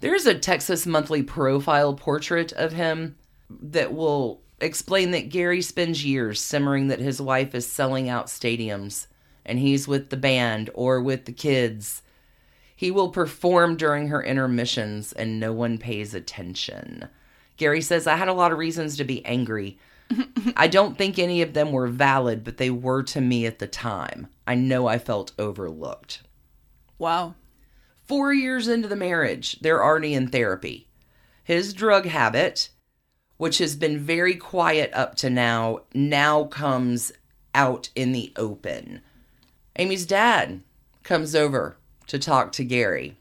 [0.00, 3.16] There's a Texas Monthly profile portrait of him
[3.48, 9.06] that will explain that Gary spends years simmering that his wife is selling out stadiums
[9.44, 12.02] and he's with the band or with the kids.
[12.74, 17.08] He will perform during her intermissions and no one pays attention.
[17.56, 19.78] Gary says, I had a lot of reasons to be angry.
[20.56, 23.66] I don't think any of them were valid, but they were to me at the
[23.66, 24.28] time.
[24.46, 26.22] I know I felt overlooked.
[26.98, 27.34] Wow.
[28.04, 30.86] Four years into the marriage, they're already in therapy.
[31.42, 32.70] His drug habit,
[33.36, 37.12] which has been very quiet up to now, now comes
[37.54, 39.00] out in the open.
[39.78, 40.62] Amy's dad
[41.02, 41.76] comes over
[42.06, 43.16] to talk to Gary.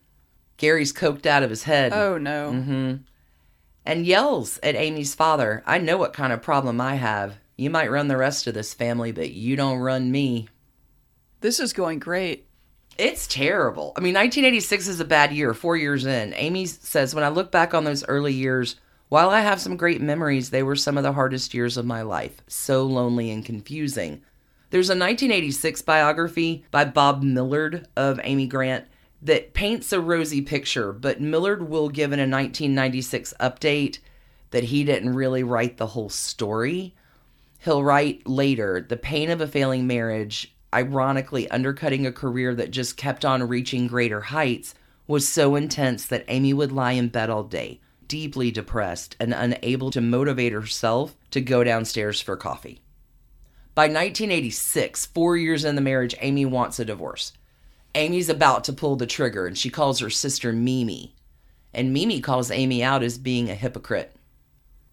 [0.57, 2.51] Gary's coked out of his head Oh no.
[2.53, 2.95] Mm-hmm.
[3.85, 7.35] and yells at Amy's father, I know what kind of problem I have.
[7.57, 10.47] You might run the rest of this family, but you don't run me.
[11.41, 12.47] This is going great.
[12.97, 13.91] It's terrible.
[13.97, 16.33] I mean, 1986 is a bad year, four years in.
[16.35, 18.77] Amy says, When I look back on those early years,
[19.09, 22.01] while I have some great memories, they were some of the hardest years of my
[22.01, 22.41] life.
[22.47, 24.21] So lonely and confusing.
[24.71, 28.85] There's a 1986 biography by Bob Millard of Amy Grant
[29.21, 33.99] that paints a rosy picture, but Millard will give in a 1996 update
[34.51, 36.95] that he didn't really write the whole story.
[37.59, 42.97] He'll write later the pain of a failing marriage, ironically undercutting a career that just
[42.97, 44.75] kept on reaching greater heights,
[45.07, 49.91] was so intense that Amy would lie in bed all day, deeply depressed and unable
[49.91, 52.81] to motivate herself to go downstairs for coffee.
[53.73, 57.33] By 1986, four years in the marriage, Amy wants a divorce.
[57.93, 61.15] Amy's about to pull the trigger and she calls her sister Mimi.
[61.73, 64.15] And Mimi calls Amy out as being a hypocrite.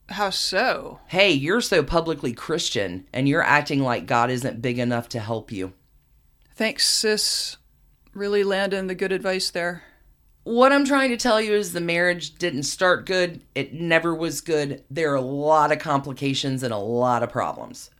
[0.09, 1.01] How so?
[1.07, 5.53] Hey, you're so publicly Christian and you're acting like God isn't big enough to help
[5.53, 5.73] you.
[6.55, 7.57] Thanks, sis.
[8.15, 9.85] Really landing the good advice there.
[10.45, 13.43] What I'm trying to tell you is the marriage didn't start good.
[13.55, 14.83] It never was good.
[14.91, 17.91] There are a lot of complications and a lot of problems.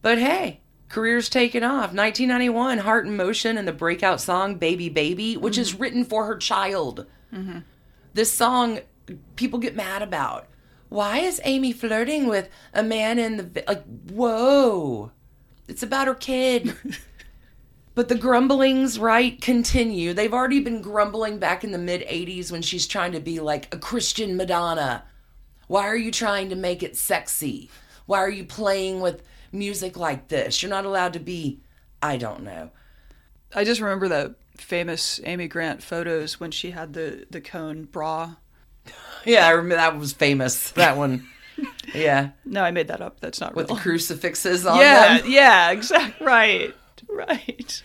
[0.00, 1.92] But hey, career's taken off.
[1.92, 5.82] 1991, Heart in Motion and the breakout song Baby Baby, which is mm-hmm.
[5.82, 7.06] written for her child.
[7.32, 7.60] Mm-hmm.
[8.14, 8.80] This song
[9.36, 10.48] people get mad about.
[10.88, 15.10] Why is Amy flirting with a man in the like whoa.
[15.66, 16.76] It's about her kid.
[17.94, 20.14] But the grumblings, right, continue.
[20.14, 23.72] They've already been grumbling back in the mid 80s when she's trying to be like
[23.74, 25.04] a Christian Madonna.
[25.66, 27.70] Why are you trying to make it sexy?
[28.06, 29.22] Why are you playing with
[29.52, 30.62] music like this?
[30.62, 31.60] You're not allowed to be,
[32.02, 32.70] I don't know.
[33.54, 38.34] I just remember the famous Amy Grant photos when she had the the cone bra.
[39.24, 40.70] Yeah, I remember that was famous.
[40.72, 41.28] That one.
[41.94, 42.30] Yeah.
[42.44, 43.20] No, I made that up.
[43.20, 45.30] That's not With the crucifixes on yeah, them.
[45.30, 46.26] yeah, exactly.
[46.26, 46.74] Right,
[47.28, 47.82] right.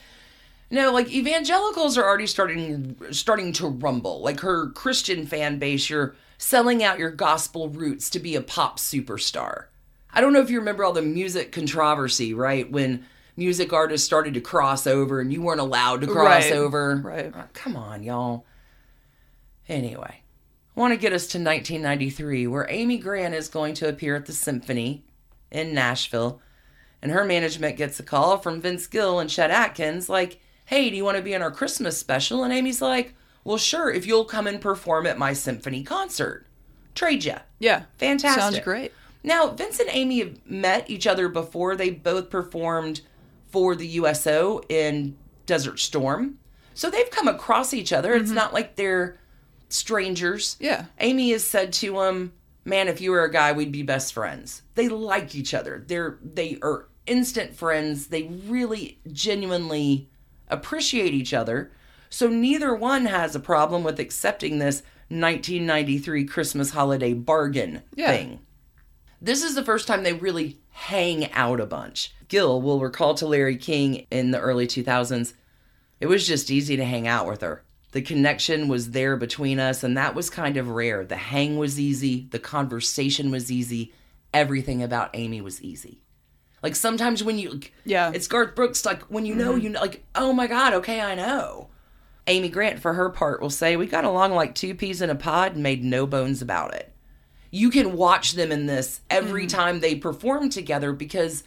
[0.70, 4.22] No, like evangelicals are already starting starting to rumble.
[4.22, 8.78] Like her Christian fan base, you're selling out your gospel roots to be a pop
[8.78, 9.66] superstar.
[10.14, 12.70] I don't know if you remember all the music controversy, right?
[12.72, 13.06] When
[13.38, 16.96] music artists started to cross over and you weren't allowed to cross Right, over.
[17.04, 17.32] right.
[17.36, 18.46] Oh, come on, y'all.
[19.70, 20.22] Anyway,
[20.76, 24.26] I want to get us to 1993, where Amy Grant is going to appear at
[24.26, 25.04] the Symphony
[25.52, 26.42] in Nashville
[27.02, 30.96] and her management gets a call from Vince Gill and Chet Atkins, like, hey, do
[30.96, 32.44] you want to be in our Christmas special?
[32.44, 36.46] And Amy's like, well, sure, if you'll come and perform at my symphony concert.
[36.96, 37.40] Trade ya.
[37.60, 38.42] Yeah, Fantastic.
[38.42, 38.92] Sounds great.
[39.24, 41.76] Now, Vince and Amy have met each other before.
[41.76, 43.02] They both performed
[43.48, 46.40] for the USO in Desert Storm.
[46.74, 48.14] So they've come across each other.
[48.14, 48.36] It's mm-hmm.
[48.36, 49.18] not like they're
[49.70, 50.58] strangers.
[50.60, 50.86] Yeah.
[51.00, 52.34] Amy has said to him,
[52.68, 55.84] "Man, if you were a guy, we'd be best friends." They like each other.
[55.88, 58.08] They're they are instant friends.
[58.08, 60.10] They really genuinely
[60.50, 61.72] appreciate each other.
[62.10, 68.12] So neither one has a problem with accepting this 1993 Christmas holiday bargain Yeah.
[68.12, 68.40] thing.
[69.22, 72.14] This is the first time they really hang out a bunch.
[72.28, 75.34] Gill will recall to Larry King in the early 2000s,
[76.00, 77.64] it was just easy to hang out with her.
[77.92, 81.06] The connection was there between us, and that was kind of rare.
[81.06, 83.94] The hang was easy, the conversation was easy,
[84.34, 86.02] everything about Amy was easy.
[86.62, 88.12] Like sometimes when you, Yeah.
[88.14, 89.62] it's Garth Brooks, like when you know, mm-hmm.
[89.62, 91.70] you know, like, oh my God, okay, I know.
[92.28, 95.16] Amy Grant, for her part, will say, We got along like two peas in a
[95.16, 96.94] pod and made no bones about it.
[97.52, 99.58] You can watch them in this every mm-hmm.
[99.58, 101.44] time they perform together because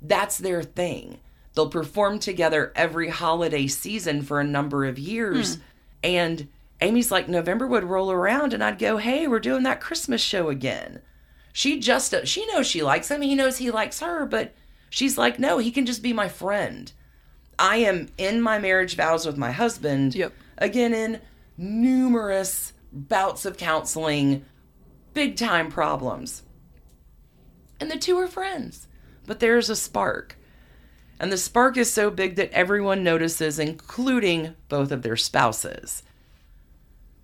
[0.00, 1.18] that's their thing.
[1.54, 5.56] They'll perform together every holiday season for a number of years.
[5.56, 5.60] Hmm.
[6.02, 6.48] And
[6.80, 10.48] Amy's like, November would roll around and I'd go, Hey, we're doing that Christmas show
[10.48, 11.00] again.
[11.52, 13.22] She just, uh, she knows she likes him.
[13.22, 14.52] He knows he likes her, but
[14.90, 16.92] she's like, No, he can just be my friend.
[17.58, 20.14] I am in my marriage vows with my husband.
[20.14, 20.32] Yep.
[20.58, 21.20] Again, in
[21.56, 24.44] numerous bouts of counseling,
[25.12, 26.42] big time problems.
[27.80, 28.88] And the two are friends.
[29.26, 30.36] But there's a spark.
[31.20, 36.02] And the spark is so big that everyone notices, including both of their spouses.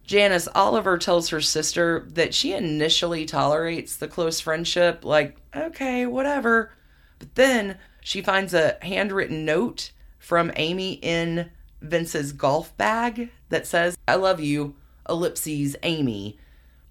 [0.05, 6.73] Janis Oliver tells her sister that she initially tolerates the close friendship, like, okay, whatever.
[7.19, 13.97] But then she finds a handwritten note from Amy in Vince's golf bag that says,
[14.09, 14.75] I love you,
[15.09, 16.39] ellipses, Amy.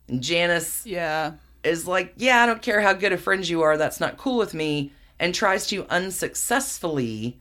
[0.07, 1.33] And Janis Yeah.
[1.63, 4.37] is like, Yeah, I don't care how good of friends you are, that's not cool
[4.37, 7.39] with me, and tries to unsuccessfully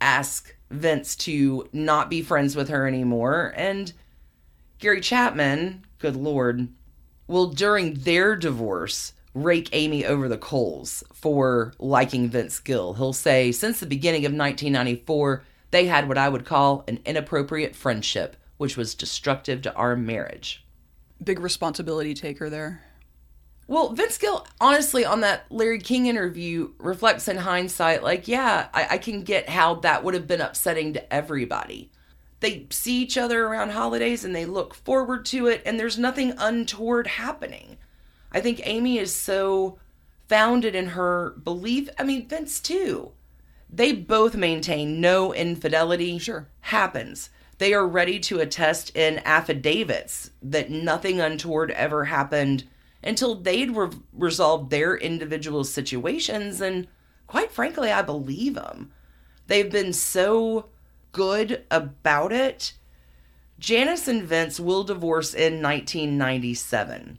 [0.00, 3.52] ask Vince to not be friends with her anymore.
[3.56, 3.92] And
[4.78, 6.68] Gary Chapman, good lord,
[7.26, 12.94] will during their divorce rake Amy over the coals for liking Vince Gill.
[12.94, 17.76] He'll say, Since the beginning of 1994, they had what I would call an inappropriate
[17.76, 20.64] friendship, which was destructive to our marriage.
[21.22, 22.82] Big responsibility taker there.
[23.70, 28.86] Well, Vince Gill, honestly, on that Larry King interview, reflects in hindsight, like, yeah, I,
[28.92, 31.90] I can get how that would have been upsetting to everybody.
[32.40, 36.32] They see each other around holidays and they look forward to it, and there's nothing
[36.38, 37.76] untoward happening.
[38.32, 39.78] I think Amy is so
[40.28, 41.90] founded in her belief.
[41.98, 43.12] I mean, Vince, too.
[43.68, 46.48] They both maintain no infidelity Sure.
[46.60, 47.28] happens.
[47.58, 52.64] They are ready to attest in affidavits that nothing untoward ever happened
[53.02, 56.60] until they'd re- resolved their individual situations.
[56.60, 56.88] And
[57.26, 58.92] quite frankly, I believe them.
[59.46, 60.66] They've been so
[61.12, 62.74] good about it.
[63.58, 67.18] Janis and Vince will divorce in 1997.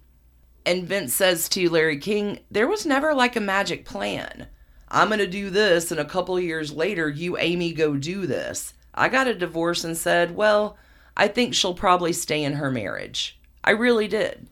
[0.65, 4.47] And Vince says to Larry King, There was never like a magic plan.
[4.87, 8.73] I'm going to do this, and a couple years later, you, Amy, go do this.
[8.93, 10.77] I got a divorce and said, Well,
[11.15, 13.39] I think she'll probably stay in her marriage.
[13.63, 14.49] I really did.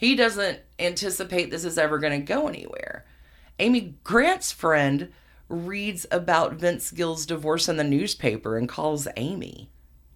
[0.00, 3.04] He doesn't anticipate this is ever going to go anywhere.
[3.58, 5.12] Amy Grant's friend
[5.50, 9.68] reads about Vince Gill's divorce in the newspaper and calls Amy.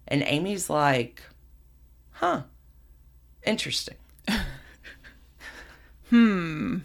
[0.07, 1.21] And Amy's like,
[2.13, 2.43] huh,
[3.45, 3.97] interesting.
[6.11, 6.77] Hmm.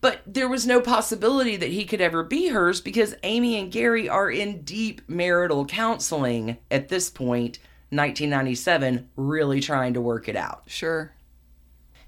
[0.00, 4.08] But there was no possibility that he could ever be hers because Amy and Gary
[4.08, 7.58] are in deep marital counseling at this point,
[7.90, 10.62] 1997, really trying to work it out.
[10.66, 11.12] Sure.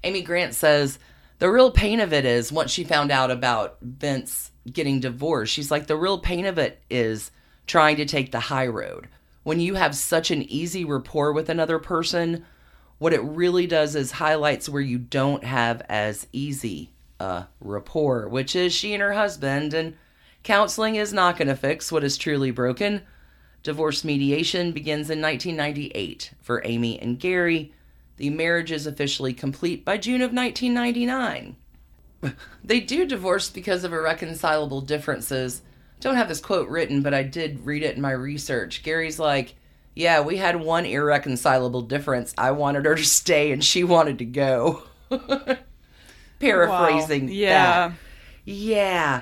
[0.03, 0.99] Amy Grant says
[1.39, 5.71] the real pain of it is once she found out about Vince getting divorced, she's
[5.71, 7.31] like, the real pain of it is
[7.67, 9.07] trying to take the high road.
[9.43, 12.45] When you have such an easy rapport with another person,
[12.97, 18.55] what it really does is highlights where you don't have as easy a rapport, which
[18.55, 19.95] is she and her husband, and
[20.43, 23.01] counseling is not going to fix what is truly broken.
[23.63, 27.73] Divorce mediation begins in 1998 for Amy and Gary.
[28.17, 31.55] The marriage is officially complete by June of 1999.
[32.63, 35.61] they do divorce because of irreconcilable differences.
[35.99, 38.83] Don't have this quote written, but I did read it in my research.
[38.83, 39.55] Gary's like,
[39.95, 42.33] Yeah, we had one irreconcilable difference.
[42.37, 44.83] I wanted her to stay and she wanted to go.
[46.39, 47.27] Paraphrasing.
[47.27, 47.33] Wow.
[47.33, 47.87] Yeah.
[47.87, 47.97] that.
[48.45, 49.21] Yeah.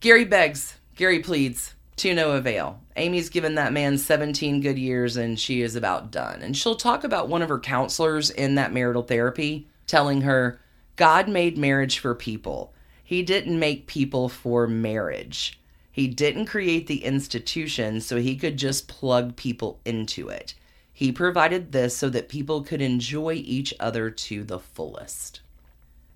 [0.00, 2.80] Gary begs, Gary pleads, to no avail.
[2.96, 6.42] Amy's given that man 17 good years and she is about done.
[6.42, 10.60] And she'll talk about one of her counselors in that marital therapy telling her,
[10.96, 12.72] God made marriage for people.
[13.04, 15.60] He didn't make people for marriage.
[15.92, 20.54] He didn't create the institution so he could just plug people into it.
[20.92, 25.40] He provided this so that people could enjoy each other to the fullest.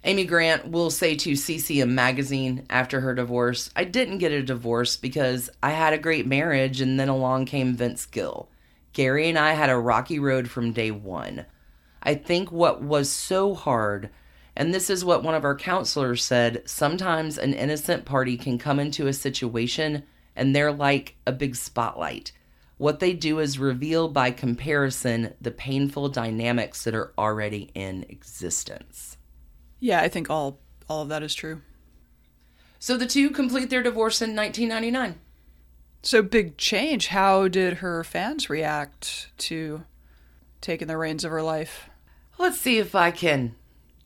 [0.02, 4.96] Amy Grant will say to CCM magazine after her divorce, I didn't get a divorce
[4.96, 8.48] because I had a great marriage and then along came Vince Gill.
[8.94, 11.44] Gary and I had a rocky road from day one.
[12.02, 14.08] I think what was so hard,
[14.56, 18.80] and this is what one of our counselors said sometimes an innocent party can come
[18.80, 22.32] into a situation and they're like a big spotlight.
[22.78, 29.18] What they do is reveal by comparison the painful dynamics that are already in existence.
[29.80, 30.58] Yeah, I think all
[30.88, 31.62] all of that is true.
[32.78, 35.18] So the two complete their divorce in 1999.
[36.02, 37.08] So big change.
[37.08, 39.84] How did her fans react to
[40.60, 41.90] taking the reins of her life?
[42.38, 43.54] Let's see if I can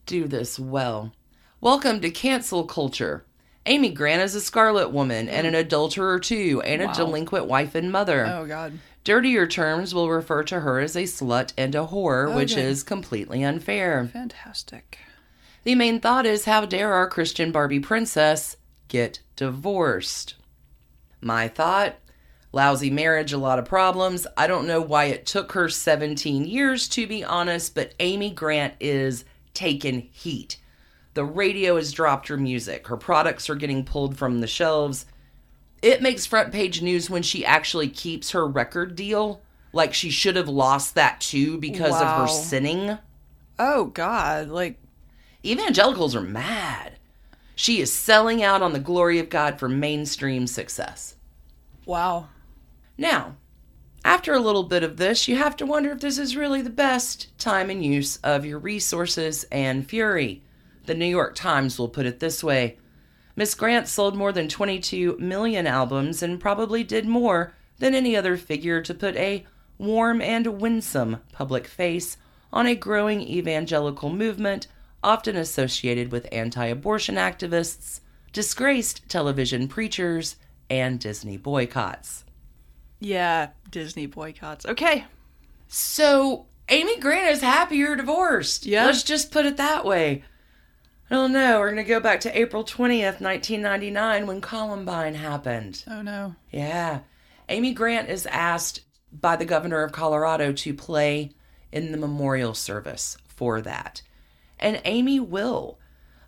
[0.07, 1.13] do this well.
[1.61, 3.25] Welcome to cancel culture.
[3.67, 6.93] Amy Grant is a Scarlet woman and an adulterer too, and a Wow.
[6.93, 8.27] delinquent wife and mother.
[8.27, 8.79] Oh God.
[9.05, 13.43] Dirtier terms will refer to her as a slut and a whore, which is completely
[13.43, 14.07] unfair.
[14.13, 14.99] Fantastic.
[15.65, 18.59] The main thought is how dare our Christian Barbie princess
[18.89, 20.35] get divorced?
[21.23, 21.97] My thought
[22.53, 24.27] lousy marriage, a lot of problems.
[24.37, 28.75] I don't know why it took her 17 years to be honest, but Amy Grant
[28.79, 30.59] is taking heat.
[31.15, 35.07] The radio has dropped her music, her products are getting pulled from the shelves.
[35.81, 39.41] It makes front page news when she actually keeps her record deal.
[39.73, 42.99] Like she should have lost that too because of her sinning
[43.59, 44.49] Oh God.
[44.49, 44.79] Like
[45.45, 46.99] evangelicals are mad.
[47.55, 51.17] She is selling out on the glory of God for mainstream success.
[51.87, 52.29] wow.
[52.97, 53.37] Now,
[54.05, 56.71] after a little bit of this, you have to wonder if this is really the
[56.71, 60.43] best time and use of your resources and fury.
[60.85, 62.77] The New York Times will put it this way
[63.37, 68.37] Miss Grant sold more than 22 million albums and probably did more than any other
[68.37, 69.47] figure to put a
[69.79, 72.17] warm and winsome public face
[72.53, 74.69] on a growing evangelical movement
[75.05, 78.01] often associated with anti abortion activists,
[78.33, 80.37] disgraced television preachers,
[80.69, 82.25] and Disney boycotts.
[83.01, 83.51] Yeah.
[83.71, 84.67] Disney boycotts.
[84.67, 85.05] Okay.
[85.69, 88.67] So Amy Grant is happier divorced.
[88.67, 88.87] Yeah.
[88.87, 90.25] Let's just put it that way.
[91.11, 91.61] I don't know.
[91.61, 95.85] We're going to go back to April 20th, 1999, when Columbine happened.
[95.87, 96.35] Oh no.
[96.51, 97.01] Yeah.
[97.49, 98.81] Amy Grant is asked
[99.13, 101.33] by the governor of Colorado to play
[101.71, 104.01] in the memorial service for that.
[104.65, 105.79] And Amy will.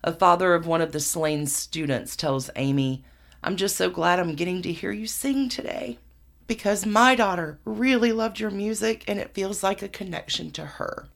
[0.05, 3.03] A father of one of the slain students tells Amy,
[3.43, 5.99] I'm just so glad I'm getting to hear you sing today
[6.47, 11.09] because my daughter really loved your music and it feels like a connection to her.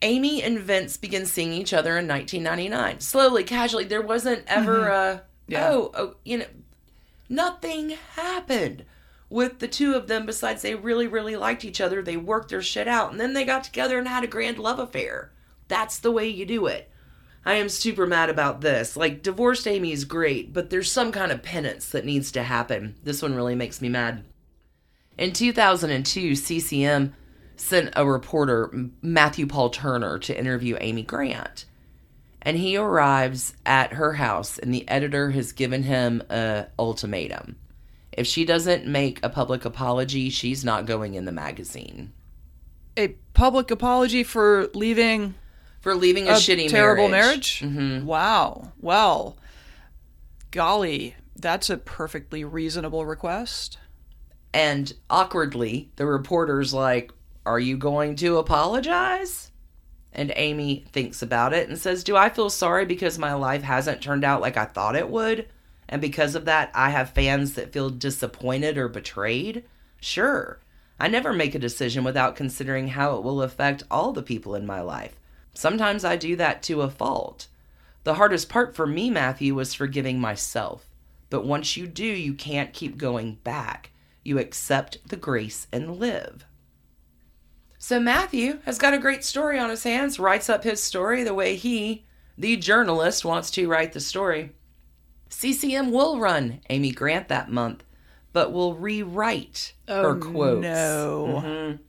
[0.00, 3.00] Amy and Vince begin seeing each other in 1999.
[3.00, 3.84] Slowly, casually.
[3.84, 5.18] There wasn't ever mm-hmm.
[5.18, 5.68] a, Yeah.
[5.68, 6.46] oh, oh, you know,
[7.28, 8.86] nothing happened
[9.28, 12.00] with the two of them besides they really, really liked each other.
[12.00, 14.78] They worked their shit out and then they got together and had a grand love
[14.78, 15.32] affair.
[15.68, 16.90] That's the way you do it.
[17.44, 18.96] I am super mad about this.
[18.96, 22.96] Like, divorced Amy is great, but there's some kind of penance that needs to happen.
[23.02, 24.24] This one really makes me mad.
[25.16, 27.14] In 2002, CCM
[27.56, 28.70] sent a reporter,
[29.02, 31.64] Matthew Paul Turner, to interview Amy Grant.
[32.42, 37.56] And he arrives at her house, and the editor has given him a ultimatum.
[38.12, 42.12] If she doesn't make a public apology, she's not going in the magazine
[42.96, 45.34] A public apology for leaving
[45.80, 47.62] for leaving a, a shitty terrible marriage.
[47.62, 47.76] marriage.
[47.76, 48.06] Mm-hmm.
[48.06, 48.72] Wow.
[48.80, 49.36] Well,
[50.50, 53.78] golly, that's a perfectly reasonable request.
[54.52, 57.12] And awkwardly, the reporter's like,
[57.46, 59.50] Are you going to apologize?
[60.12, 64.02] And Amy thinks about it and says, Do I feel sorry because my life hasn't
[64.02, 65.48] turned out like I thought it would?
[65.88, 69.64] And because of that, I have fans that feel disappointed or betrayed?
[70.00, 70.60] Sure.
[71.00, 74.66] I never make a decision without considering how it will affect all the people in
[74.66, 75.17] my life.
[75.58, 77.48] Sometimes I do that to a fault.
[78.04, 80.86] The hardest part for me, Matthew, was forgiving myself.
[81.30, 83.90] But once you do, you can't keep going back.
[84.22, 86.44] You accept the grace and live.
[87.76, 91.34] So Matthew has got a great story on his hands, writes up his story the
[91.34, 92.04] way he,
[92.38, 94.52] the journalist, wants to write the story.
[95.28, 97.82] CCM will run Amy Grant that month,
[98.32, 101.42] but will rewrite her oh, quotes No.
[101.42, 101.82] Mm-hmm.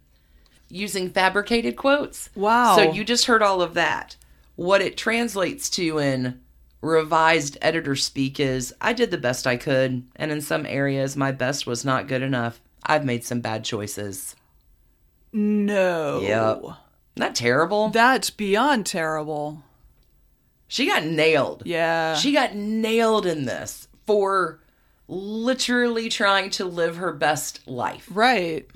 [0.70, 2.30] Using fabricated quotes.
[2.36, 2.76] Wow.
[2.76, 4.16] So you just heard all of that.
[4.56, 6.40] What it translates to in
[6.82, 11.32] revised editor speak is I did the best I could, and in some areas, my
[11.32, 12.62] best was not good enough.
[12.84, 14.36] I've made some bad choices.
[15.32, 16.20] No.
[16.22, 16.76] Yep.
[17.16, 17.90] That terrible?
[17.90, 19.64] That's beyond terrible.
[20.68, 21.64] she got nailed.
[21.66, 22.16] Yeah.
[22.16, 24.60] She got nailed in this for
[25.08, 28.08] literally trying to live her best life.
[28.12, 28.68] right.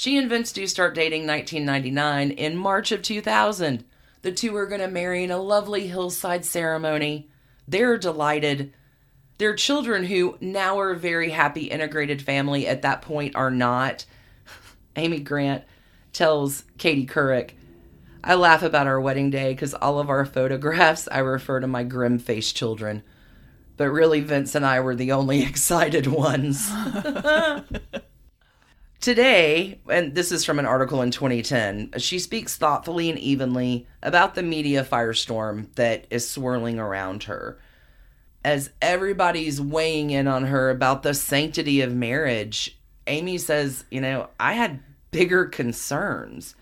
[0.00, 3.84] She and Vince do start dating 1999 in March of 2000.
[4.22, 7.28] The two are going to marry in a lovely hillside ceremony.
[7.68, 8.72] They're delighted.
[9.36, 14.06] Their children, who now are a very happy integrated family, at that point are not.
[14.96, 15.64] Amy Grant
[16.14, 17.50] tells Katie Couric,
[18.24, 21.84] I laugh about our wedding day because all of our photographs I refer to my
[21.84, 23.02] grim faced children.
[23.76, 26.72] But really, Vince and I were the only excited ones.
[29.00, 34.34] Today, and this is from an article in 2010, she speaks thoughtfully and evenly about
[34.34, 37.58] the media firestorm that is swirling around her.
[38.44, 44.28] As everybody's weighing in on her about the sanctity of marriage, Amy says, You know,
[44.38, 44.80] I had
[45.10, 46.54] bigger concerns.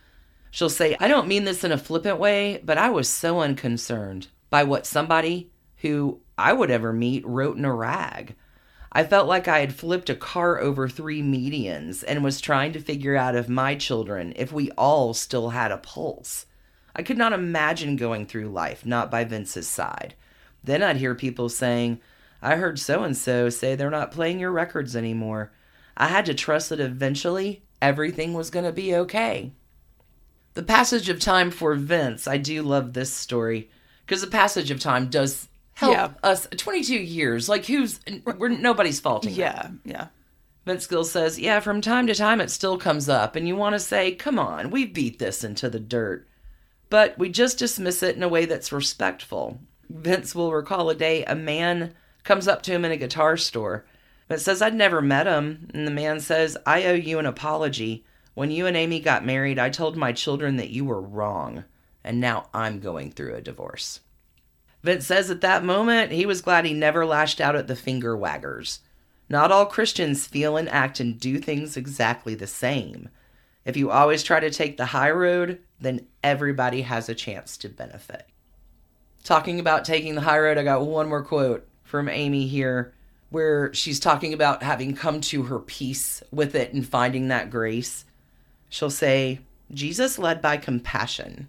[0.53, 4.28] She'll say, I don't mean this in a flippant way, but I was so unconcerned
[4.49, 8.36] by what somebody who I would ever meet wrote in a rag.
[8.99, 12.80] I felt like I had flipped a car over three medians and was trying to
[12.80, 16.46] figure out if my children, if we all still had a pulse.
[16.96, 20.16] I could not imagine going through life not by Vince's side.
[20.64, 22.01] Then I'd hear people saying,
[22.42, 25.53] I heard so and so say they're not playing your records anymore.
[25.96, 29.53] I had to trust that eventually everything was going to be okay.
[30.55, 33.70] The passage of time for Vince, I do love this story
[34.05, 35.46] because the passage of time does
[35.79, 36.09] help Yeah.
[36.24, 39.39] us 22 years like who's we're nobody's faulting that.
[39.39, 39.70] Yeah.
[39.85, 40.07] Yeah.
[40.66, 43.74] Vince Gill says, Yeah, from time to time it still comes up, and you want
[43.74, 46.26] to say, Come on, we beat this into the dirt.
[46.91, 49.61] But we just dismiss it in a way that's respectful.
[49.89, 53.85] Vince will recall a day a man comes up to him in a guitar store,
[54.26, 55.70] but says, I'd never met him.
[55.72, 58.05] And the man says, I owe you an apology.
[58.35, 61.64] When you and Amy got married, I told my children that you were wrong,
[62.05, 64.01] and now I'm going through a divorce.
[64.89, 68.16] Vince says at that moment he was glad he never lashed out at the finger
[68.16, 68.78] waggers.
[69.28, 73.11] Not all Christians feel and act and do things exactly the same.
[73.66, 77.68] If you always try to take the high road, then everybody has a chance to
[77.68, 78.30] benefit.
[79.22, 82.95] Talking about taking the high road, I got one more quote from Amy here
[83.28, 88.07] where she's talking about having come to her peace with it and finding that grace.
[88.70, 91.49] She'll say, Jesus led by compassion.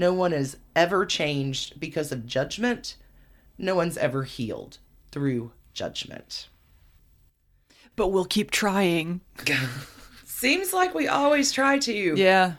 [0.00, 2.96] No one is ever changed because of judgment.
[3.58, 4.78] No one's ever healed
[5.12, 6.48] through judgment.
[7.96, 9.20] But we'll keep trying.
[10.24, 11.92] Seems like we always try to.
[12.16, 12.54] Yeah.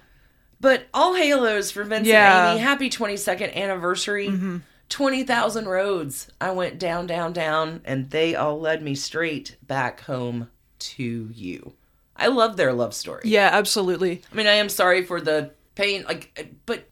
[0.60, 2.52] But all halos for Vince Yeah.
[2.52, 2.62] and Amy.
[2.64, 4.28] Happy 22nd anniversary.
[4.28, 4.58] Mm-hmm.
[4.90, 6.28] 20,000 roads.
[6.40, 11.74] I went down, down, down, and they all led me straight back home to you.
[12.16, 13.24] I love their love story.
[13.26, 14.22] Yeah, absolutely.
[14.32, 16.88] I mean, I am sorry for the pain, like, but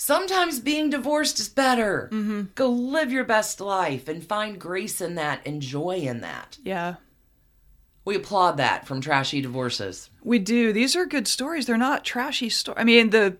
[0.00, 2.08] sometimes being divorced is better.
[2.12, 2.42] Mm-hmm.
[2.54, 6.56] Go live your best life and find grace in that and joy in that.
[6.62, 6.94] Yeah.
[8.04, 10.08] We applaud that from Trashy Divorces.
[10.22, 10.72] We do.
[10.72, 11.66] These are good stories.
[11.66, 12.80] They're not trashy stories.
[12.80, 13.36] I mean, the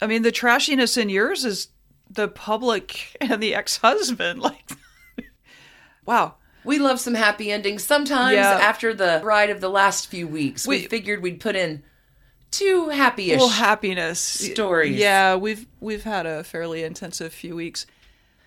[0.00, 1.68] I mean, the trashiness in yours is
[2.10, 4.72] the public and the ex-husband like
[6.06, 6.34] Wow.
[6.64, 7.84] We love some happy endings.
[7.84, 8.58] Sometimes Yeah.
[8.60, 11.82] after the ride of the last few weeks, we, We- figured we'd put in
[12.58, 13.38] to happy-ish.
[13.38, 14.96] Well, happiness stories.
[14.96, 17.86] Yeah, we've we've had a fairly intensive few weeks.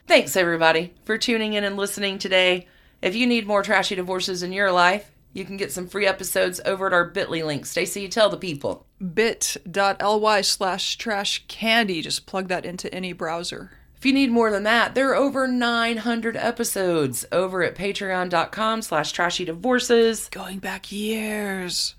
[0.08, 2.68] Thanks everybody for tuning in and listening today.
[3.01, 6.60] If you need more trashy divorces in your life, you can get some free episodes
[6.66, 7.66] over at our bit.ly link.
[7.66, 8.86] Stacy, tell the people.
[9.14, 12.01] bit.ly slash trash candy.
[12.01, 13.72] Just plug that into any browser.
[13.97, 19.12] If you need more than that, there are over 900 episodes over at patreon.com slash
[19.12, 20.30] trashy divorces.
[20.30, 21.95] Going back years.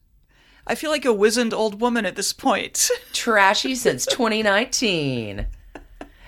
[0.70, 2.90] I feel like a wizened old woman at this point.
[3.14, 5.46] Trashy since 2019.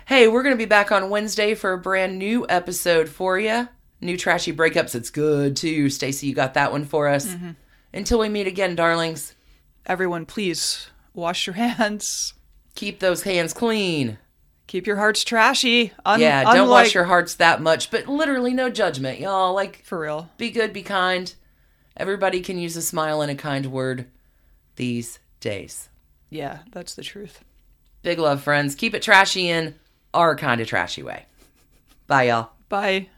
[0.07, 3.69] Hey, we're going to be back on Wednesday for a brand new episode for you.
[4.01, 4.95] New trashy breakups.
[4.95, 5.91] It's good too.
[5.91, 7.27] Stacy, you got that one for us.
[7.27, 7.51] Mm-hmm.
[7.93, 9.35] Until we meet again, darlings,
[9.87, 12.33] Everyone, please wash your hands.
[12.75, 14.19] keep those hands clean.
[14.69, 15.93] Keep your hearts trashy.
[16.07, 19.53] Un- yeah, don't unlike- wash your hearts that much, but literally no judgment, y'all.
[19.55, 20.31] Like, For real.
[20.39, 21.35] be good, be kind.
[21.97, 24.07] Everybody can use a smile and a kind word
[24.81, 25.91] these days.
[26.31, 27.45] Yeah, that's the truth.
[28.01, 28.75] Big love, friends.
[28.75, 29.75] Keep it trashy in
[30.15, 31.27] our kind of trashy way.
[32.07, 32.53] Bye, y'all.
[32.71, 33.09] Bye.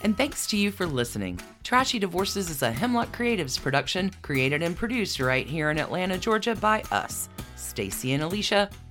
[0.00, 1.38] And thanks to you for listening.
[1.62, 6.54] Trashy Divorces is a Hemlock Creatives production, created and produced right here in Atlanta, Georgia
[6.54, 8.70] by us, Stacy and Alicia,